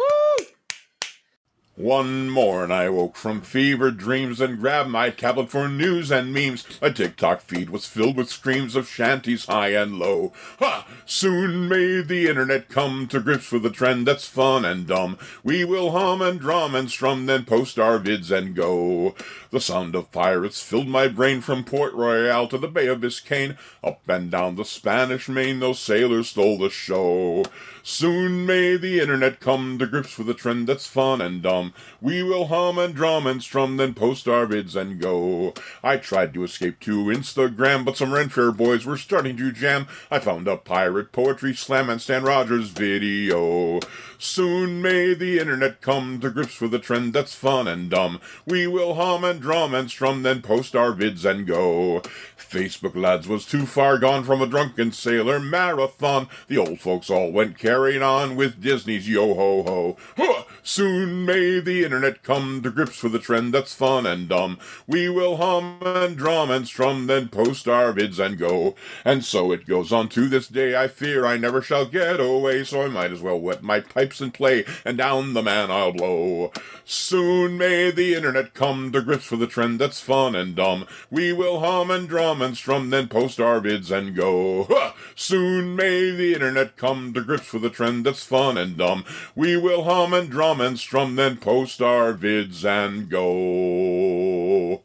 One 1.76 2.30
morn 2.30 2.72
I 2.72 2.90
woke 2.90 3.16
from 3.16 3.42
fevered 3.42 3.98
dreams 3.98 4.40
and 4.40 4.60
grabbed 4.60 4.90
my 4.90 5.10
tablet 5.10 5.50
for 5.50 5.68
news 5.68 6.12
and 6.12 6.32
memes. 6.34 6.66
A 6.82 6.92
TikTok 6.92 7.42
feed 7.42 7.70
was 7.70 7.88
filled 7.88 8.18
with 8.18 8.30
screams 8.30 8.76
of 8.76 8.88
shanties 8.88 9.46
high 9.46 9.70
and 9.70 9.98
low. 9.98 10.32
Ha! 10.60 10.86
Soon 11.06 11.68
may 11.68 12.02
the 12.02 12.28
internet 12.28 12.70
come 12.70 13.08
to 13.08 13.20
grips 13.20 13.52
with 13.52 13.66
a 13.66 13.72
trend 13.72 14.06
that's 14.06 14.28
fun 14.28 14.64
and 14.64 14.86
dumb. 14.86 15.18
We 15.44 15.66
will 15.66 15.92
hum 15.92 16.22
and 16.22 16.40
drum 16.40 16.76
and 16.76 16.92
strum, 16.92 17.26
then 17.26 17.46
post 17.46 17.80
our 17.80 18.00
vids 18.00 18.30
and 18.30 18.54
go. 18.54 19.16
The 19.50 19.62
sound 19.62 19.96
of 19.96 20.12
pirates 20.12 20.62
filled 20.62 20.88
my 20.88 21.08
brain 21.08 21.42
from 21.42 21.64
Port 21.64 21.94
Royal 21.94 22.48
to 22.50 22.58
the 22.60 22.68
Bay 22.68 22.88
of 22.88 23.00
Biscayne. 23.00 23.58
Up 23.84 24.08
and 24.08 24.30
down 24.30 24.56
the 24.56 24.66
Spanish 24.66 25.28
Main, 25.28 25.60
those 25.60 25.80
sailors 25.80 26.30
stole 26.30 26.60
the 26.60 26.70
show. 26.70 27.44
Soon 27.84 28.46
may 28.46 28.78
the 28.78 29.00
internet 29.00 29.39
come 29.39 29.78
to 29.80 29.88
grips 29.88 30.17
with 30.17 30.30
a 30.30 30.34
trend 30.34 30.67
that's 30.67 30.86
fun 30.86 31.22
and 31.22 31.41
dumb. 31.41 31.74
We 32.00 32.22
will 32.24 32.48
hum 32.48 32.78
and 32.78 32.94
drum 32.94 33.26
and 33.26 33.41
strum, 33.41 33.78
then 33.78 33.94
post 33.94 34.28
our 34.28 34.46
vids 34.46 34.76
and 34.76 35.00
go. 35.00 35.54
I 35.84 35.98
tried 35.98 36.34
to 36.36 36.44
escape 36.44 36.80
to 36.82 37.06
Instagram, 37.06 37.84
but 37.86 37.98
some 37.98 38.12
Renfair 38.12 38.56
boys 38.56 38.86
were 38.86 38.98
starting 38.98 39.38
to 39.38 39.52
jam. 39.52 39.88
I 40.10 40.20
found 40.20 40.48
a 40.48 40.58
pirate 40.58 41.12
poetry 41.12 41.56
slam 41.56 41.89
and 41.89 42.02
Stan 42.02 42.24
Rogers 42.24 42.70
video. 42.70 43.80
Soon 44.17 44.82
may 44.82 45.15
the 45.15 45.39
internet 45.39 45.82
come 45.82 46.20
to 46.20 46.30
grips 46.30 46.62
with 46.62 46.74
a 46.76 46.80
trend 46.80 47.13
that's 47.13 47.34
fun 47.34 47.67
and 47.67 47.89
dumb. 47.89 48.20
We 48.46 48.67
will 48.67 48.94
hum 48.94 49.24
and 49.24 49.41
drum 49.41 49.74
and 49.74 49.89
strum, 49.89 50.22
then 50.22 50.44
post 50.44 50.76
our 50.76 50.94
vids 50.94 51.26
and 51.26 51.48
go. 51.48 52.02
Facebook 52.38 52.96
lads 52.96 53.28
was 53.28 53.46
too 53.46 53.65
far 53.65 53.98
gone 53.98 54.24
from 54.24 54.41
a 54.41 54.48
drunken 54.48 54.91
sailor 54.91 55.39
marathon. 55.39 56.28
The 56.48 56.58
old 56.58 56.80
folks 56.80 57.10
all 57.10 57.32
went 57.32 57.58
carrying 57.71 58.03
on 58.03 58.36
with 58.36 58.62
Disney's 58.62 59.07
yo 59.07 59.34
ho 59.34 59.63
ho. 59.63 60.45
Soon 60.62 61.25
may 61.25 61.60
the 61.60 61.84
internet 61.84 62.21
come 62.21 62.62
to 62.62 62.69
grips 62.69 63.01
with 63.01 63.15
a 63.15 63.19
trend 63.19 63.53
that's 63.53 63.73
fun 63.73 64.05
and 64.05 64.27
dumb. 64.27 64.60
We 64.86 65.10
will 65.10 65.38
hum 65.38 65.77
and 65.81 66.15
drum 66.15 66.51
and 66.51 66.67
strum, 66.67 67.07
then 67.07 67.29
post 67.29 67.67
our 67.67 67.93
vids 67.93 68.19
and 68.19 68.38
go. 68.38 68.75
And 69.03 69.25
so 69.25 69.51
it 69.51 69.65
goes 69.65 69.91
on 69.91 70.10
to 70.10 70.27
this 70.27 70.47
day. 70.47 70.75
I 70.75 70.88
fear 70.88 71.25
I 71.25 71.38
never 71.38 71.62
shall 71.62 71.86
get 71.86 72.19
away, 72.19 72.63
so 72.63 72.84
I 72.84 72.89
might 72.89 73.12
as 73.12 73.21
well 73.21 73.39
wet 73.39 73.63
my 73.63 73.79
pipes 73.79 74.21
and 74.21 74.34
play, 74.34 74.65
and 74.86 74.97
down 74.97 75.34
the 75.34 75.41
man 75.41 75.71
I'll 75.71 75.93
blow. 75.93 76.51
Soon 76.84 77.57
may 77.57 77.89
the 77.89 78.13
internet 78.13 78.53
come 78.53 78.91
to 78.91 79.01
grips 79.01 79.31
with 79.31 79.41
a 79.41 79.47
trend 79.47 79.79
that's 79.79 80.01
fun 80.01 80.36
and 80.36 80.55
dumb. 80.55 80.86
We 81.10 81.34
will 81.34 81.62
hum 81.62 81.89
and 81.89 82.07
drum 82.07 82.41
and 82.41 82.55
strum, 82.55 82.89
then 82.91 83.07
post 83.07 83.39
our 83.39 83.62
vids 83.62 83.89
and 83.89 84.15
go. 84.15 84.93
Soon 85.15 85.75
may 85.75 86.12
the 86.12 86.34
internet 86.34 86.77
come 86.77 87.13
to 87.13 87.21
grips 87.21 87.51
with 87.53 87.61
a 87.63 87.69
trend 87.69 88.06
that's 88.06 88.24
fun 88.24 88.58
and 88.58 88.78
dumb. 88.78 89.06
We 89.36 89.58
will 89.58 89.84
hum 89.84 90.13
and 90.13 90.30
drum 90.30 90.62
and 90.62 90.80
strum, 90.80 91.15
then 91.15 91.38
post 91.38 91.82
our 91.82 92.13
vids 92.13 92.65
and 92.65 93.10
go. 93.10 94.84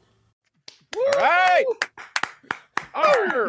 All 0.97 1.13
right. 1.17 1.65
Arr! 2.95 3.49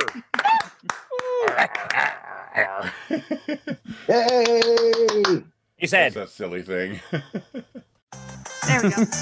Yay! 4.09 5.43
He 5.77 5.87
said. 5.87 6.13
That's 6.13 6.15
that 6.15 6.29
silly 6.29 6.61
thing. 6.61 6.99
There 7.11 8.81
we 8.83 8.89
go. 8.89 9.05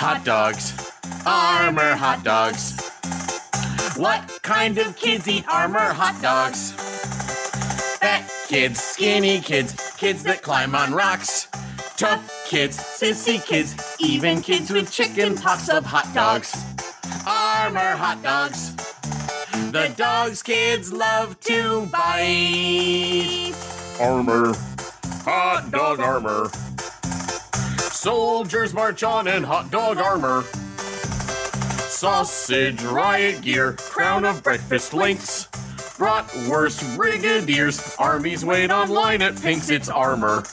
Hot 0.00 0.22
dogs. 0.24 0.92
Armour 1.26 1.96
hot 1.96 2.22
dogs. 2.22 2.78
What 3.96 4.38
kind 4.42 4.78
of 4.78 4.96
kids 4.96 5.26
eat 5.26 5.44
Armour 5.48 5.92
hot 5.92 6.22
dogs? 6.22 6.87
Fat 8.00 8.30
kids, 8.46 8.80
skinny 8.80 9.40
kids, 9.40 9.74
kids 9.96 10.22
that 10.22 10.40
climb 10.40 10.76
on 10.76 10.92
rocks. 10.92 11.48
Tough 11.96 12.46
kids, 12.46 12.78
sissy 12.78 13.44
kids, 13.44 13.74
even 13.98 14.40
kids 14.40 14.70
with 14.70 14.92
chicken 14.92 15.34
pox 15.34 15.68
of 15.68 15.84
hot 15.84 16.08
dogs. 16.14 16.54
Armor 17.26 17.96
hot 17.96 18.22
dogs. 18.22 18.76
The 19.72 19.92
dogs 19.96 20.44
kids 20.44 20.92
love 20.92 21.40
to 21.40 21.86
bite. 21.86 23.54
Armor. 24.00 24.54
Hot 25.24 25.68
dog 25.72 25.98
armor. 25.98 26.50
Soldiers 27.90 28.72
march 28.72 29.02
on 29.02 29.26
in 29.26 29.42
hot 29.42 29.72
dog 29.72 29.98
armor. 29.98 30.42
Sausage 31.88 32.80
riot 32.84 33.42
gear, 33.42 33.72
crown 33.72 34.24
of 34.24 34.44
breakfast 34.44 34.94
links. 34.94 35.47
Bratwurst 35.98 36.96
brigadiers, 36.96 37.96
armies 37.98 38.44
wait 38.44 38.70
online 38.70 39.20
at 39.20 39.34
Pink's, 39.42 39.68
it's 39.68 39.88
armor. 39.88 40.44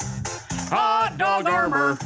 Hot 0.71 1.13
dog 1.19 1.45
armor. 1.45 1.99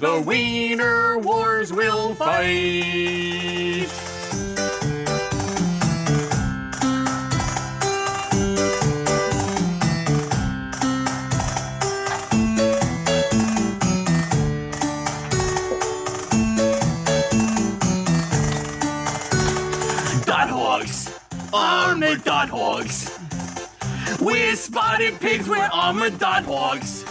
The 0.00 0.24
wiener 0.26 1.18
wars 1.18 1.72
will 1.72 2.16
fight. 2.16 3.55
Hogs. 22.06 23.18
We're 24.20 24.54
spotted 24.54 25.18
pigs, 25.18 25.48
we're 25.48 25.68
armored 25.72 26.20
dot 26.20 26.44
hogs. 26.44 27.04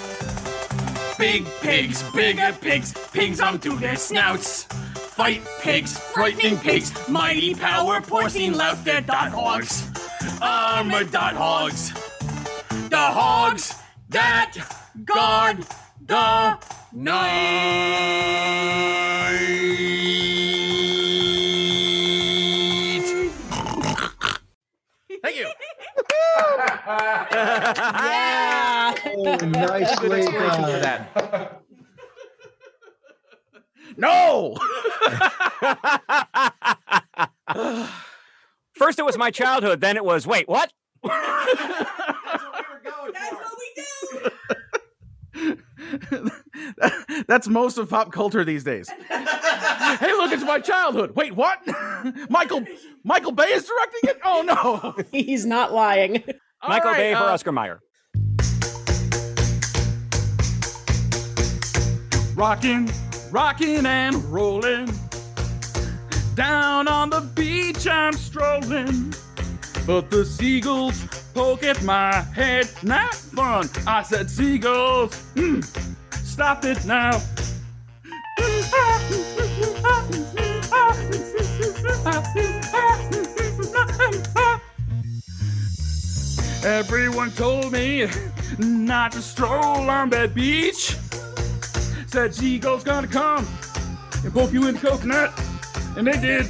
Big 1.19 1.45
pigs, 1.61 2.01
bigger 2.13 2.55
pigs, 2.61 2.93
pigs 3.11 3.41
onto 3.41 3.77
their 3.77 3.97
snouts. 3.97 4.63
Fight 4.63 5.41
pigs, 5.59 5.99
frightening 5.99 6.57
pigs, 6.57 6.93
mighty 7.09 7.53
power 7.53 7.99
porcine 7.99 8.55
lout, 8.55 8.85
they're 8.85 9.01
dot 9.01 9.31
hogs. 9.31 9.91
Armored 10.41 11.11
dot 11.11 11.33
hogs. 11.33 11.91
The 12.89 12.95
hogs 12.95 13.75
that 14.09 14.53
guard 15.03 15.57
the 16.05 16.57
night. 16.93 19.04
Yeah. 26.87 28.93
Oh, 29.07 29.23
nicely 29.23 30.09
Good 30.09 30.19
explanation 30.19 30.63
for 30.63 30.81
done. 30.81 30.83
that. 31.13 31.61
No. 33.97 34.55
First, 38.73 38.99
it 38.99 39.05
was 39.05 39.17
my 39.17 39.31
childhood. 39.31 39.81
Then 39.81 39.97
it 39.97 40.05
was 40.05 40.27
wait, 40.27 40.47
what? 40.47 40.71
That's 41.03 41.15
what, 42.83 43.05
we 43.05 43.11
That's 43.13 43.33
what 43.33 43.57
we 43.57 43.65
do. 45.35 45.61
That's 47.27 47.47
most 47.47 47.77
of 47.77 47.89
pop 47.89 48.11
culture 48.11 48.43
these 48.43 48.63
days. 48.63 48.89
hey, 48.89 50.11
look, 50.13 50.31
it's 50.31 50.43
my 50.43 50.59
childhood. 50.59 51.15
Wait, 51.15 51.35
what? 51.35 51.59
Michael 52.29 52.65
Michael 53.03 53.31
Bay 53.31 53.45
is 53.45 53.65
directing 53.65 54.09
it? 54.09 54.19
Oh 54.23 54.41
no. 54.41 54.95
He's 55.11 55.45
not 55.45 55.71
lying. 55.73 56.23
Michael 56.67 56.91
right, 56.91 56.97
Bay 56.97 57.13
for 57.13 57.23
uh, 57.23 57.33
Oscar 57.33 57.51
Mayer. 57.51 57.79
Rocking, 62.35 62.91
rocking 63.31 63.85
and 63.85 64.15
rolling. 64.25 64.89
Down 66.33 66.87
on 66.87 67.09
the 67.09 67.21
beach 67.21 67.87
I'm 67.87 68.13
strolling. 68.13 69.13
But 69.85 70.09
the 70.09 70.25
seagulls 70.25 71.05
poke 71.33 71.63
at 71.63 71.81
my 71.83 72.21
head. 72.33 72.69
Not 72.81 73.13
fun. 73.13 73.69
I 73.85 74.01
said, 74.01 74.29
seagulls, 74.29 75.11
mm, 75.35 75.63
stop 76.11 76.65
it 76.65 76.83
now. 76.85 77.21
Everyone 86.65 87.29
told 87.29 87.71
me 87.71 88.07
not 88.57 89.11
to 89.11 89.21
stroll 89.21 89.87
on 89.87 90.09
that 90.09 90.33
beach. 90.33 90.95
Said 92.07 92.33
seagulls 92.33 92.83
gonna 92.83 93.07
come 93.07 93.47
and 94.23 94.33
poke 94.33 94.51
you 94.51 94.67
in 94.67 94.73
the 94.73 94.79
coconut. 94.79 95.39
And 95.95 96.07
they 96.07 96.19
did. 96.19 96.47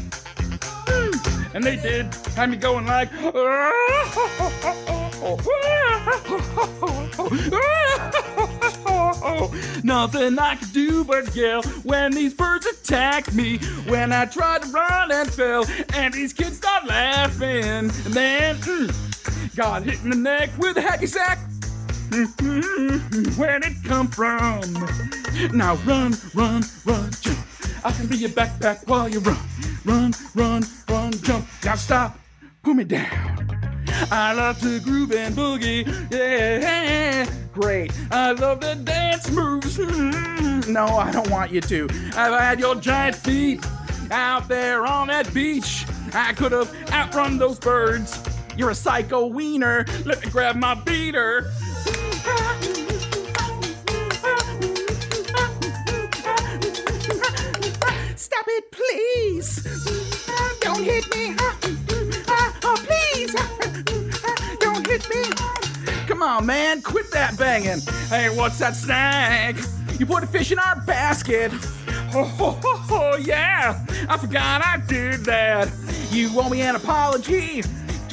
And 1.54 1.62
they 1.62 1.76
did. 1.76 2.16
Had 2.34 2.50
me 2.50 2.56
going 2.56 2.86
like. 2.86 3.12
Nothing 9.84 10.40
I 10.40 10.56
could 10.56 10.72
do 10.72 11.04
but 11.04 11.36
yell 11.36 11.62
when 11.84 12.14
these 12.14 12.34
birds 12.34 12.66
attacked 12.66 13.34
me. 13.34 13.58
When 13.88 14.14
I 14.14 14.26
tried 14.26 14.62
to 14.62 14.70
run 14.70 15.12
and 15.12 15.30
fell, 15.30 15.66
and 15.94 16.14
these 16.14 16.32
kids 16.32 16.56
start 16.56 16.86
laughing. 16.86 17.66
And 17.66 17.92
then 17.92 18.56
mm, 18.58 19.15
got 19.56 19.84
hit 19.84 20.04
in 20.04 20.10
the 20.10 20.16
neck 20.18 20.50
with 20.58 20.76
a 20.78 20.82
hacky 20.82 21.08
sack. 21.08 21.40
Where'd 23.38 23.66
it 23.66 23.84
come 23.86 24.08
from? 24.08 24.62
Now 25.58 25.76
run, 25.86 26.14
run, 26.34 26.64
run, 26.86 27.12
jump. 27.22 27.40
I 27.84 27.92
can 27.92 28.08
be 28.08 28.18
your 28.18 28.32
backpack 28.32 28.86
while 28.88 29.08
you 29.08 29.20
run, 29.20 29.38
run, 29.86 30.14
run, 30.36 30.64
run, 30.90 31.12
jump. 31.22 31.48
Now 31.64 31.76
stop, 31.76 32.20
pull 32.64 32.74
me 32.74 32.84
down. 32.84 33.08
I 34.12 34.34
love 34.34 34.60
to 34.60 34.82
groove 34.82 35.14
and 35.14 35.34
boogie, 35.34 35.88
yeah, 36.12 37.26
great. 37.54 37.94
I 38.12 38.32
love 38.32 38.60
the 38.60 38.76
dance 38.76 39.32
moves. 39.32 39.78
No, 40.68 40.86
I 40.86 41.12
don't 41.14 41.30
want 41.30 41.52
you 41.52 41.62
to. 41.62 41.88
I've 42.16 42.40
had 42.40 42.60
your 42.60 42.76
giant 42.76 43.16
feet 43.16 43.66
out 44.12 44.50
there 44.50 44.86
on 44.86 45.08
that 45.08 45.34
beach. 45.34 45.86
I 46.14 46.34
could 46.34 46.52
have 46.52 46.74
outrun 46.92 47.38
those 47.38 47.58
birds. 47.58 48.22
You're 48.58 48.70
a 48.70 48.76
psycho 48.76 49.26
wiener. 49.28 49.86
Let 50.06 50.24
me 50.24 50.32
grab 50.32 50.56
my 50.56 50.76
beater. 50.76 51.52
Stop 58.16 58.46
it, 58.48 58.72
please. 58.72 59.64
Don't 60.62 60.84
hit 60.84 61.06
me. 61.16 61.36
Oh, 62.28 62.76
please. 62.88 63.36
Don't 64.60 64.88
hit 64.88 65.10
me. 65.10 65.24
Come 66.08 66.22
on, 66.24 66.46
man. 66.46 66.82
Quit 66.82 67.12
that 67.12 67.38
banging. 67.38 67.82
Hey, 68.08 68.30
what's 68.30 68.60
that 68.60 68.76
snack? 68.76 69.56
You 70.00 70.06
put 70.06 70.24
a 70.24 70.28
fish 70.28 70.52
in 70.52 70.60
our 70.60 70.82
basket. 70.82 71.52
Oh, 72.14 72.34
oh, 72.40 72.60
oh, 72.64 72.88
oh, 72.90 73.18
yeah. 73.18 73.86
I 74.08 74.18
forgot 74.18 74.66
I 74.66 74.78
did 74.88 75.26
that. 75.26 75.70
You 76.10 76.30
owe 76.40 76.50
me 76.50 76.62
an 76.62 76.76
apology. 76.76 77.64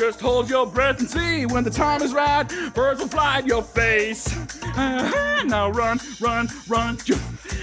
Just 0.02 0.20
hold 0.20 0.50
your 0.50 0.66
breath 0.66 0.98
and 0.98 1.08
see 1.08 1.46
when 1.46 1.62
the 1.62 1.70
time 1.70 2.02
is 2.02 2.12
right. 2.12 2.42
Birds 2.74 3.00
will 3.00 3.06
fly 3.06 3.38
in 3.38 3.46
your 3.46 3.62
face. 3.62 4.36
Uh, 4.76 5.44
now 5.46 5.70
run, 5.70 6.00
run, 6.20 6.48
run. 6.66 6.98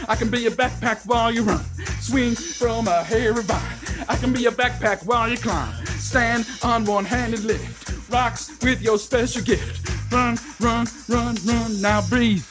I 0.08 0.16
can 0.16 0.30
be 0.30 0.48
a 0.48 0.50
backpack 0.50 1.06
while 1.06 1.34
you 1.34 1.44
run. 1.44 1.62
Swing 2.00 2.36
from 2.36 2.88
a 2.88 3.04
hairy 3.04 3.44
vine. 3.44 4.06
I 4.08 4.16
can 4.16 4.32
be 4.32 4.46
a 4.46 4.52
backpack 4.52 5.06
while 5.06 5.28
you 5.28 5.36
climb. 5.36 5.86
Stand 5.86 6.48
on 6.64 6.86
one 6.86 7.04
handed 7.04 7.44
lift. 7.44 8.10
Rocks 8.10 8.58
with 8.62 8.82
your 8.82 8.98
special 8.98 9.42
gift. 9.42 10.10
Run, 10.10 10.38
run, 10.62 10.88
run, 11.10 11.36
run. 11.44 11.82
Now 11.82 12.08
breathe. 12.08 12.48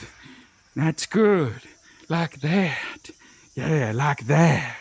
That's 0.77 1.07
good. 1.07 1.62
Like 2.11 2.40
that. 2.40 3.09
Yeah, 3.55 3.92
like 3.94 4.27
that. 4.27 4.77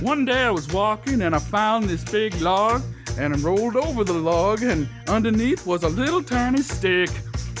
One 0.00 0.24
day 0.24 0.44
I 0.44 0.50
was 0.50 0.66
walking 0.72 1.20
and 1.20 1.34
I 1.34 1.38
found 1.40 1.90
this 1.90 2.02
big 2.04 2.40
log 2.40 2.82
and 3.20 3.38
rolled 3.40 3.76
over 3.76 4.02
the 4.02 4.14
log 4.14 4.62
and 4.62 4.88
underneath 5.06 5.66
was 5.66 5.82
a 5.82 5.88
little 5.88 6.22
tiny 6.22 6.62
stick. 6.62 7.10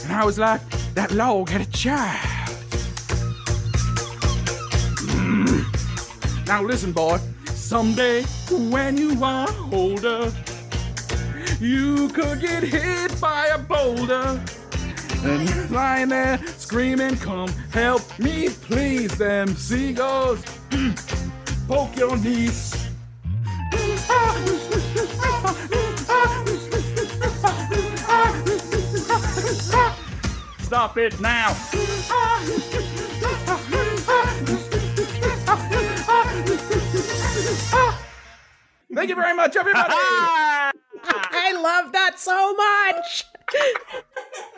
And 0.04 0.12
I 0.12 0.24
was 0.24 0.38
like, 0.38 0.62
that 0.94 1.10
log 1.10 1.50
had 1.50 1.60
a 1.60 1.66
child. 1.66 2.48
Mm. 5.12 6.46
Now 6.46 6.62
listen, 6.62 6.92
boy. 6.92 7.18
Someday 7.44 8.22
when 8.70 8.96
you 8.96 9.22
are 9.22 9.48
older, 9.70 10.32
you 11.60 12.08
could 12.08 12.40
get 12.40 12.62
hit 12.62 13.20
by 13.20 13.48
a 13.48 13.58
boulder. 13.58 14.42
And 15.22 15.46
you're 15.50 15.66
lying 15.66 16.08
there 16.08 16.38
screaming, 16.56 17.16
come 17.18 17.50
help 17.70 18.02
me, 18.18 18.48
please. 18.48 19.16
Them 19.18 19.54
seagulls 19.54 20.42
poke 21.68 21.94
your 21.96 22.16
knees. 22.16 22.79
Stop 30.70 30.98
it 30.98 31.18
now. 31.20 31.52
Thank 38.94 39.08
you 39.08 39.16
very 39.16 39.34
much, 39.34 39.56
everybody. 39.56 39.92
I 39.92 41.60
love 41.60 41.90
that 41.90 42.20
so 42.20 42.54
much. 42.54 43.24